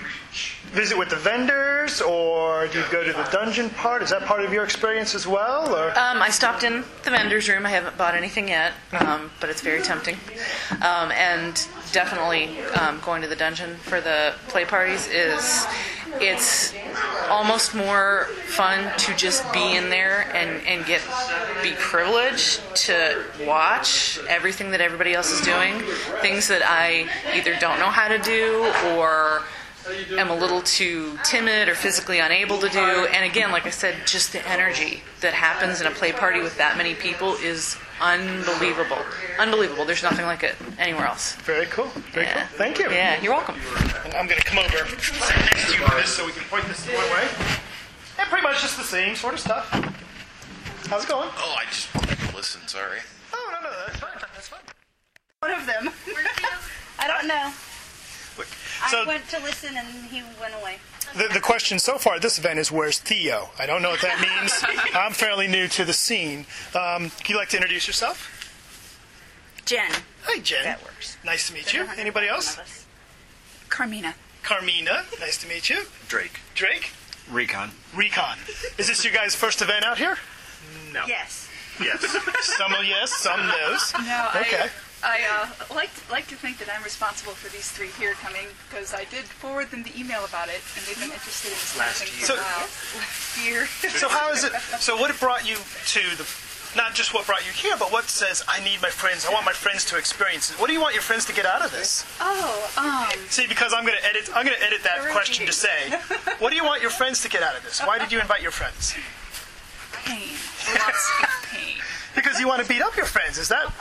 visit 0.75 0.99
with 0.99 1.09
the 1.09 1.17
vendors, 1.17 2.03
or 2.03 2.67
do 2.67 2.81
you 2.81 2.85
go 2.91 3.05
to 3.05 3.13
the 3.13 3.23
dungeon 3.31 3.71
part? 3.71 4.03
Is 4.03 4.11
that 4.11 4.23
part 4.23 4.45
of 4.45 4.53
your 4.53 4.65
experience 4.65 5.15
as 5.15 5.27
well, 5.27 5.75
or? 5.75 5.91
Um, 5.91 6.21
I 6.21 6.31
stopped 6.31 6.65
in 6.65 6.85
the 7.05 7.11
vendor's 7.11 7.49
room. 7.49 7.65
I 7.65 7.71
haven't 7.71 7.97
bought 7.97 8.15
anything 8.15 8.49
yet, 8.49 8.73
um, 8.93 9.31
but 9.41 9.51
it's 9.51 9.61
very 9.61 9.83
tempting. 9.83 10.17
Um, 10.83 11.13
and 11.13 11.55
definitely 11.93 12.61
um, 12.81 13.01
going 13.05 13.23
to 13.23 13.29
the 13.29 13.37
dungeon 13.37 13.77
for 13.77 14.01
the 14.01 14.35
play 14.49 14.65
parties 14.65 15.07
is 15.07 15.67
it's 16.21 16.75
almost 17.29 17.75
more 17.75 18.27
fun 18.47 18.93
to 18.99 19.15
just 19.17 19.51
be 19.53 19.77
in 19.77 19.91
there 19.91 20.31
and, 20.35 20.65
and 20.67 20.85
get 20.87 21.01
be 21.63 21.73
privileged 21.79 22.61
to 22.75 23.25
watch 23.47 24.19
everything 24.29 24.71
that 24.73 24.81
everybody 24.81 25.15
else 25.15 25.31
is 25.31 25.41
doing, 25.41 25.81
things 26.21 26.49
that 26.49 26.63
I 26.65 27.09
either 27.35 27.57
don't 27.61 27.79
know 27.79 27.91
how 27.91 28.09
to 28.09 28.19
do 28.19 28.73
or 28.97 29.43
am 30.19 30.31
a 30.31 30.35
little 30.35 30.63
too 30.63 31.19
timid 31.25 31.69
or 31.69 31.75
physically 31.75 32.19
unable 32.19 32.59
to 32.59 32.69
do. 32.69 32.79
And 33.13 33.25
again, 33.25 33.51
like 33.53 33.67
I 33.67 33.71
said, 33.71 33.95
just 34.07 34.33
the 34.33 34.47
energy 34.49 35.03
that 35.21 35.35
happens 35.35 35.81
in 35.81 35.87
a 35.87 35.91
play 35.91 36.13
party 36.13 36.41
with 36.41 36.57
that 36.59 36.77
many 36.77 36.95
people 36.95 37.35
is 37.35 37.77
unbelievable. 38.01 38.99
Unbelievable. 39.39 39.85
There's 39.85 40.03
nothing 40.03 40.27
like 40.27 40.43
it 40.43 40.55
anywhere 40.79 41.07
else. 41.07 41.35
Very 41.37 41.67
cool. 41.67 41.87
Very 42.13 42.27
Yeah. 42.27 42.47
cool. 42.47 42.59
Thank 42.59 42.79
you. 42.79 42.91
Yeah, 42.91 43.21
you're 43.21 43.33
welcome. 43.33 43.57
And 44.05 44.15
I'm 44.15 44.27
going 44.27 44.41
to 44.41 44.45
come 44.47 44.59
over 44.59 44.77
sit 45.01 45.37
next 45.37 45.73
to 45.73 45.79
you 45.79 45.87
for 45.87 45.95
this 45.97 46.11
so 46.11 46.25
we 46.27 46.33
can 46.33 46.45
point 46.45 46.67
this 46.67 46.85
the 46.85 46.93
one 46.93 47.05
way. 47.11 47.29
And 48.19 48.29
pretty 48.29 48.43
much 48.47 48.61
just 48.63 48.77
the 48.77 48.85
same 48.85 49.17
sort 49.17 49.35
of 49.35 49.41
stuff. 49.41 49.69
How's 50.89 51.05
it 51.05 51.09
going? 51.09 51.29
Oh, 51.37 51.57
I 51.59 51.65
just 51.67 51.93
wanted 51.95 52.19
to 52.19 52.37
listen. 52.37 52.61
Sorry. 52.69 52.99
Oh, 53.33 53.51
no, 53.53 53.69
no, 53.69 53.77
that's 53.87 53.99
fine. 53.99 54.11
That's 54.35 54.49
fine. 54.49 54.61
One 55.41 55.51
of 55.53 55.67
them. 55.67 55.91
I 56.99 57.07
don't 57.09 57.27
know. 57.27 57.51
So- 58.91 59.03
I 59.03 59.07
went 59.07 59.29
to 59.31 59.39
listen 59.41 59.77
and 59.77 59.87
he 60.07 60.23
went 60.41 60.55
away. 60.61 60.79
The, 61.17 61.29
the 61.33 61.41
question 61.41 61.79
so 61.79 61.97
far 61.99 62.15
at 62.17 62.23
this 62.23 62.39
event 62.39 62.59
is 62.59 62.73
where's 62.73 62.99
Theo? 62.99 63.51
I 63.59 63.67
don't 63.67 63.83
know 63.83 63.91
what 63.91 64.01
that 64.03 64.21
means. 64.21 64.53
I'm 64.95 65.13
fairly 65.13 65.47
new 65.47 65.69
to 65.69 65.85
the 65.85 65.93
scene. 65.93 66.41
Um, 66.75 67.11
can 67.11 67.35
you 67.35 67.37
like 67.37 67.51
to 67.51 67.57
introduce 67.57 67.87
yourself? 67.87 68.31
Jen. 69.65 69.91
Hi, 70.25 70.41
Jen. 70.41 70.65
That 70.65 70.83
works. 70.83 71.17
Nice 71.25 71.49
to 71.49 71.55
meet 71.55 71.73
you. 71.73 71.87
Anybody 71.97 72.29
else? 72.29 72.59
Carmina. 73.69 74.15
Carmina. 74.43 75.05
Nice 75.21 75.39
to 75.39 75.49
meet 75.49 75.71
you. 75.71 75.85
Drake. 76.09 76.41
Drake. 76.55 76.93
Recon. 77.31 77.71
Recon. 77.95 78.37
Is 78.77 78.89
this 78.89 79.05
your 79.05 79.15
guys' 79.15 79.35
first 79.35 79.63
event 79.63 79.85
out 79.85 79.99
here? 79.99 80.17
No. 80.93 81.05
Yes. 81.07 81.49
Yes. 81.81 82.01
some 82.57 82.73
of 82.75 82.85
yes, 82.85 83.13
some 83.15 83.41
no's. 83.47 83.93
No, 83.95 84.29
Okay. 84.37 84.65
I, 84.65 84.71
I 85.05 85.21
uh, 85.29 85.75
like 85.75 85.91
like 86.11 86.27
to 86.29 86.37
think 86.37 86.59
that 86.59 86.69
I'm 86.75 86.83
responsible 86.83 87.33
for 87.33 87.53
these 87.53 87.69
three 87.71 87.93
here 88.01 88.15
coming 88.25 88.49
because 88.69 88.95
I 88.95 89.05
did 89.05 89.25
forward 89.29 89.71
them 89.71 89.83
the 89.85 89.93
email 89.99 90.25
about 90.25 90.49
it, 90.49 90.63
and 90.77 90.81
they've 90.87 90.99
been 90.99 91.13
interested 91.13 91.53
in 91.53 91.59
this 91.61 91.77
Last 91.79 92.03
thing 92.03 92.09
year. 92.17 92.27
for 92.27 92.33
a 92.33 92.37
So- 92.37 92.43
while. 92.43 92.67
Last 93.05 93.45
year. 93.45 93.61
So 94.01 94.09
how 94.09 94.33
is 94.33 94.45
it? 94.45 94.53
So 94.81 94.97
what 94.97 95.13
brought 95.21 95.47
you 95.47 95.57
to 95.57 96.03
the? 96.17 96.27
Not 96.75 96.93
just 96.93 97.15
what 97.15 97.25
brought 97.25 97.47
you 97.47 97.53
here, 97.53 97.77
but 97.79 97.93
what 97.93 98.09
says 98.11 98.43
I 98.49 98.59
need 98.65 98.83
my 98.83 98.91
friends. 98.91 99.25
I 99.25 99.31
want 99.33 99.45
my 99.47 99.53
friends 99.53 99.85
to 99.93 99.97
experience 99.97 100.51
it. 100.51 100.59
What 100.59 100.67
do 100.67 100.73
you 100.73 100.81
want 100.81 100.93
your 100.95 101.03
friends 101.07 101.25
to 101.27 101.33
get 101.33 101.47
out 101.47 101.63
of 101.65 101.71
this? 101.71 102.03
Oh, 102.19 102.51
um, 102.77 103.17
See, 103.31 103.47
because 103.47 103.73
I'm 103.73 103.85
going 103.87 103.97
to 103.97 104.05
edit. 104.05 104.29
I'm 104.35 104.45
going 104.45 104.59
to 104.59 104.65
edit 104.65 104.83
that 104.83 104.99
Very 105.03 105.13
question 105.13 105.47
to 105.47 105.53
say, 105.53 105.91
what 106.41 106.51
do 106.51 106.57
you 106.57 106.65
want 106.65 106.83
your 106.83 106.91
friends 106.91 107.23
to 107.23 107.29
get 107.29 107.45
out 107.45 107.55
of 107.57 107.63
this? 107.63 107.79
Why 107.81 107.99
did 108.01 108.11
you 108.11 108.19
invite 108.19 108.43
your 108.43 108.51
friends? 108.51 108.95
pain. 110.03 110.35
Lots 112.25 112.41
of 112.41 112.41
pain. 112.41 112.41
Because 112.41 112.41
you 112.41 112.49
want 112.49 112.63
to 112.63 112.69
beat 112.69 112.83
up 112.83 112.97
your 112.97 113.07
friends. 113.07 113.39
Is 113.39 113.49
that? 113.49 113.73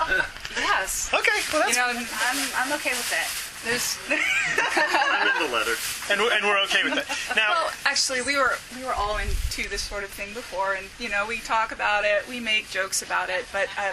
Yes. 0.58 1.10
Okay. 1.14 1.40
Well, 1.52 1.62
that's 1.64 1.76
You 1.76 1.82
know, 1.82 1.88
I'm, 1.90 1.98
I'm, 1.98 2.50
I'm 2.58 2.74
okay 2.80 2.92
with 2.92 3.10
that. 3.10 3.28
There's. 3.64 3.98
I'm 4.10 5.28
in 5.42 5.48
the 5.48 5.54
letter. 5.54 5.76
and 6.12 6.20
we're, 6.20 6.34
and 6.36 6.46
we're 6.46 6.60
okay 6.66 6.84
with 6.84 6.96
that. 6.96 7.36
Now, 7.36 7.52
Well, 7.52 7.72
actually, 7.86 8.22
we 8.22 8.38
were 8.38 8.58
we 8.76 8.84
were 8.84 8.94
all 8.94 9.18
into 9.18 9.70
this 9.70 9.82
sort 9.82 10.04
of 10.04 10.10
thing 10.10 10.34
before, 10.34 10.74
and 10.76 10.86
you 11.00 11.10
know, 11.10 11.26
we 11.26 11.40
talk 11.40 11.72
about 11.72 12.04
it, 12.04 12.28
we 12.28 12.40
make 12.40 12.70
jokes 12.70 13.02
about 13.02 13.30
it, 13.30 13.46
but 13.52 13.68
uh, 13.78 13.92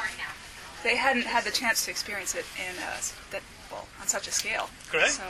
they 0.82 0.96
hadn't 0.96 1.26
had 1.26 1.44
the 1.44 1.50
chance 1.50 1.84
to 1.84 1.90
experience 1.90 2.34
it 2.34 2.44
in 2.58 2.76
uh, 2.82 2.96
that 3.30 3.42
well 3.70 3.86
on 4.00 4.08
such 4.08 4.26
a 4.26 4.32
scale. 4.32 4.68
Great. 4.90 5.10
So 5.10 5.22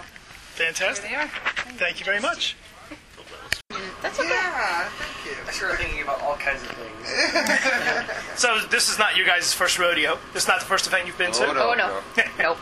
fantastic. 0.56 1.04
here 1.06 1.18
they 1.18 1.24
are. 1.24 1.76
Thank 1.76 1.98
you 2.00 2.04
very 2.06 2.20
much. 2.20 2.56
That's 4.02 4.18
okay. 4.18 4.28
Yeah, 4.28 4.88
thank 4.88 5.26
you. 5.26 5.42
I 5.46 5.50
started 5.52 5.78
thinking 5.78 6.02
about 6.02 6.20
all 6.22 6.36
kinds 6.36 6.62
of 6.62 6.68
things. 6.70 6.86
So 8.40 8.58
this 8.70 8.88
is 8.88 8.98
not 8.98 9.16
your 9.16 9.26
guys' 9.26 9.52
first 9.52 9.78
rodeo. 9.78 10.18
This 10.32 10.44
is 10.44 10.48
not 10.48 10.60
the 10.60 10.66
first 10.66 10.86
event 10.86 11.06
you've 11.06 11.18
been 11.18 11.30
to. 11.32 11.46
Oh, 11.46 11.52
no, 11.52 11.70
Oh, 11.70 11.74
no. 11.74 12.00
nope. 12.38 12.56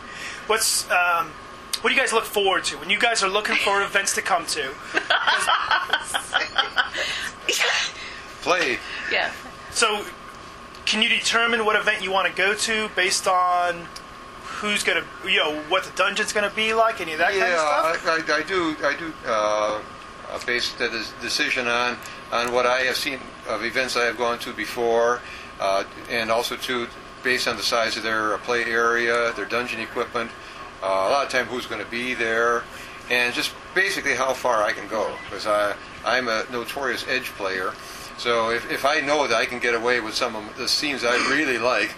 What's 0.49 0.91
um, 0.91 1.29
what 1.81 1.91
do 1.91 1.95
you 1.95 2.01
guys 2.01 2.13
look 2.13 2.25
forward 2.25 2.65
to 2.65 2.77
when 2.79 2.91
you 2.91 2.99
guys 2.99 3.23
are 3.23 3.29
looking 3.31 3.55
for 3.57 3.81
events 3.83 4.13
to 4.17 4.23
come 4.23 4.45
to? 4.47 4.71
Play. 8.43 8.79
Yeah. 9.13 9.31
So, 9.71 10.05
can 10.85 11.01
you 11.03 11.09
determine 11.09 11.65
what 11.65 11.77
event 11.77 12.03
you 12.03 12.11
want 12.11 12.27
to 12.29 12.35
go 12.35 12.55
to 12.55 12.89
based 12.97 13.29
on 13.29 13.87
who's 14.43 14.83
gonna, 14.83 15.05
you 15.25 15.37
know, 15.37 15.61
what 15.69 15.85
the 15.85 15.93
dungeon's 15.97 16.33
gonna 16.33 16.51
be 16.51 16.75
like, 16.75 17.01
any 17.01 17.13
of 17.13 17.19
that 17.19 17.31
kind 17.31 17.43
of 17.53 17.59
stuff? 17.59 18.03
Yeah, 18.05 18.33
I, 18.33 18.35
I, 18.35 18.39
I 18.41 18.43
do. 18.43 18.77
I 18.83 18.97
do 18.97 19.13
uh, 19.27 19.81
uh, 20.31 20.39
base 20.47 20.73
the 20.75 20.89
decision 21.21 21.67
on 21.67 21.97
on 22.33 22.53
what 22.53 22.67
I 22.67 22.81
have 22.81 22.97
seen 22.97 23.19
of 23.49 23.65
events 23.65 23.97
I 23.97 24.05
have 24.05 24.19
gone 24.19 24.39
to 24.41 24.53
before, 24.53 25.21
uh, 25.61 25.85
and 26.11 26.31
also 26.31 26.57
too 26.57 26.87
based 27.23 27.49
on 27.49 27.57
the 27.57 27.63
size 27.63 27.97
of 27.97 28.03
their 28.03 28.35
uh, 28.35 28.39
play 28.39 28.65
area, 28.65 29.33
their 29.35 29.47
dungeon 29.47 29.81
equipment. 29.81 30.31
Uh, 30.83 30.87
a 30.87 31.11
lot 31.11 31.27
of 31.27 31.33
time, 31.33 31.47
who's 31.47 31.67
going 31.67 31.83
to 31.85 31.91
be 31.91 32.15
there, 32.15 32.63
and 33.11 33.35
just 33.35 33.53
basically 33.75 34.15
how 34.15 34.33
far 34.33 34.63
I 34.63 34.73
can 34.73 34.87
go 34.89 35.13
because 35.25 35.47
I 35.47 35.75
I'm 36.05 36.29
a 36.29 36.45
notorious 36.53 37.05
edge 37.09 37.27
player. 37.37 37.73
So 38.19 38.51
if, 38.51 38.69
if 38.71 38.85
I 38.85 39.01
know 39.01 39.27
that 39.29 39.37
I 39.37 39.47
can 39.47 39.61
get 39.61 39.75
away 39.75 40.01
with 40.01 40.15
some 40.15 40.35
of 40.35 40.57
the 40.57 40.67
scenes 40.69 41.05
I 41.05 41.15
really 41.31 41.59
like, 41.59 41.91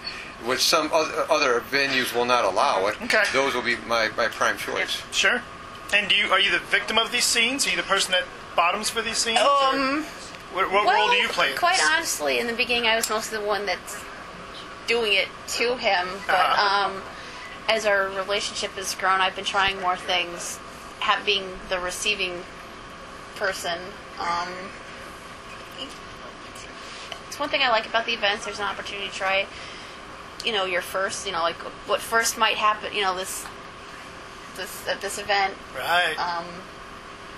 which 0.45 0.59
some 0.61 0.89
other, 0.93 1.25
other 1.31 1.61
venues 1.61 2.13
will 2.15 2.25
not 2.25 2.45
allow 2.45 2.85
it, 2.87 3.01
Okay. 3.03 3.23
those 3.33 3.55
will 3.55 3.63
be 3.63 3.75
my, 3.87 4.09
my 4.15 4.27
prime 4.27 4.55
choice. 4.57 5.01
Sure. 5.11 5.41
And 5.93 6.07
do 6.07 6.15
you 6.15 6.27
are 6.31 6.39
you 6.39 6.51
the 6.51 6.59
victim 6.59 6.97
of 6.97 7.11
these 7.11 7.25
scenes? 7.25 7.67
Are 7.67 7.69
you 7.69 7.77
the 7.77 7.83
person 7.83 8.11
that 8.11 8.23
bottoms 8.55 8.89
for 8.89 9.01
these 9.01 9.17
scenes? 9.17 9.39
Um, 9.39 10.05
or 10.55 10.63
what, 10.63 10.71
what 10.71 10.85
well, 10.85 10.95
role 11.07 11.09
do 11.11 11.17
you 11.17 11.27
play? 11.29 11.51
in 11.51 11.57
Quite 11.57 11.77
this? 11.77 11.89
honestly, 11.93 12.39
in 12.39 12.47
the 12.47 12.53
beginning, 12.53 12.87
I 12.87 12.95
was 12.95 13.09
mostly 13.09 13.37
the 13.39 13.45
one 13.45 13.65
that's 13.65 14.01
doing 14.87 15.13
it 15.13 15.27
to 15.49 15.77
him. 15.77 16.07
But 16.27 16.35
Uh-huh. 16.35 16.87
um, 16.91 17.01
as 17.69 17.85
our 17.85 18.07
relationship 18.09 18.71
has 18.71 18.93
grown, 18.95 19.21
I've 19.21 19.35
been 19.35 19.45
trying 19.45 19.79
more 19.81 19.95
things, 19.95 20.59
have, 20.99 21.25
being 21.25 21.57
the 21.69 21.79
receiving 21.79 22.43
person. 23.35 23.79
Um, 24.19 24.49
it's 27.27 27.39
one 27.39 27.49
thing 27.49 27.61
I 27.63 27.69
like 27.69 27.85
about 27.85 28.05
the 28.05 28.13
events. 28.13 28.45
There's 28.45 28.59
an 28.59 28.65
opportunity 28.65 29.07
to 29.07 29.13
try, 29.13 29.47
you 30.45 30.51
know, 30.51 30.65
your 30.65 30.81
first. 30.81 31.25
You 31.25 31.31
know, 31.31 31.41
like 31.41 31.55
what 31.87 32.01
first 32.01 32.37
might 32.37 32.57
happen. 32.57 32.93
You 32.93 33.01
know, 33.01 33.15
this 33.15 33.45
this 34.55 34.87
at 34.87 35.01
this 35.01 35.17
event. 35.17 35.53
Right. 35.75 36.15
Um, 36.17 36.45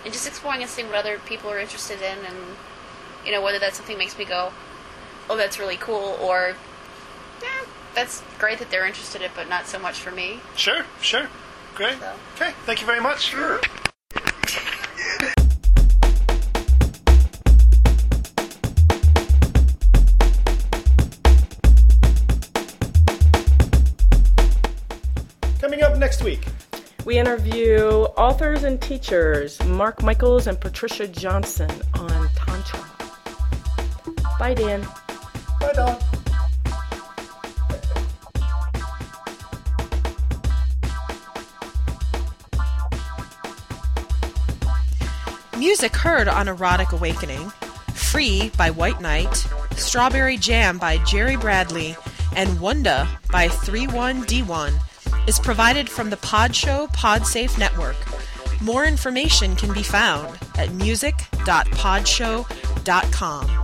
and 0.03 0.11
just 0.13 0.27
exploring 0.27 0.61
and 0.61 0.69
seeing 0.69 0.87
what 0.87 0.97
other 0.97 1.19
people 1.19 1.49
are 1.49 1.59
interested 1.59 2.01
in, 2.01 2.17
and 2.25 2.37
you 3.25 3.31
know 3.31 3.41
whether 3.41 3.59
that's 3.59 3.77
something 3.77 3.95
that 3.95 3.99
makes 3.99 4.17
me 4.17 4.25
go, 4.25 4.51
"Oh, 5.29 5.37
that's 5.37 5.59
really 5.59 5.77
cool," 5.77 6.17
or 6.21 6.55
"Yeah, 7.41 7.65
that's 7.93 8.21
great 8.39 8.59
that 8.59 8.69
they're 8.69 8.85
interested 8.85 9.21
in, 9.21 9.27
it, 9.27 9.31
but 9.35 9.47
not 9.47 9.67
so 9.67 9.79
much 9.79 9.99
for 9.99 10.11
me." 10.11 10.41
Sure, 10.55 10.85
sure. 11.01 11.27
Great. 11.75 11.97
Okay, 12.35 12.53
thank 12.65 12.81
you 12.81 12.87
very 12.87 13.01
much. 13.01 13.21
Sure. 13.21 13.61
Coming 25.59 25.81
up 25.81 25.97
next 25.97 26.21
week. 26.21 26.45
We 27.05 27.17
interview 27.17 28.05
authors 28.15 28.63
and 28.63 28.81
teachers 28.81 29.61
Mark 29.65 30.01
Michaels 30.01 30.47
and 30.47 30.59
Patricia 30.59 31.05
Johnson 31.05 31.69
on 31.95 32.29
Tantra. 32.29 32.79
Bye, 34.39 34.53
Dan. 34.53 34.87
Bye, 35.59 35.73
Don. 35.73 35.97
Music 45.59 45.95
heard 45.95 46.29
on 46.29 46.47
Erotic 46.47 46.93
Awakening, 46.93 47.49
Free 47.93 48.49
by 48.57 48.69
White 48.69 49.01
Knight, 49.01 49.45
Strawberry 49.75 50.37
Jam 50.37 50.77
by 50.77 50.99
Jerry 50.99 51.35
Bradley, 51.35 51.97
and 52.35 52.49
Wunda 52.59 53.07
by 53.29 53.49
31D1 53.49 54.73
is 55.27 55.39
provided 55.39 55.89
from 55.89 56.09
the 56.09 56.17
Podshow 56.17 56.91
Podsafe 56.93 57.57
Network. 57.57 57.95
More 58.61 58.83
information 58.85 59.55
can 59.55 59.73
be 59.73 59.83
found 59.83 60.37
at 60.57 60.73
music.podshow.com. 60.73 63.62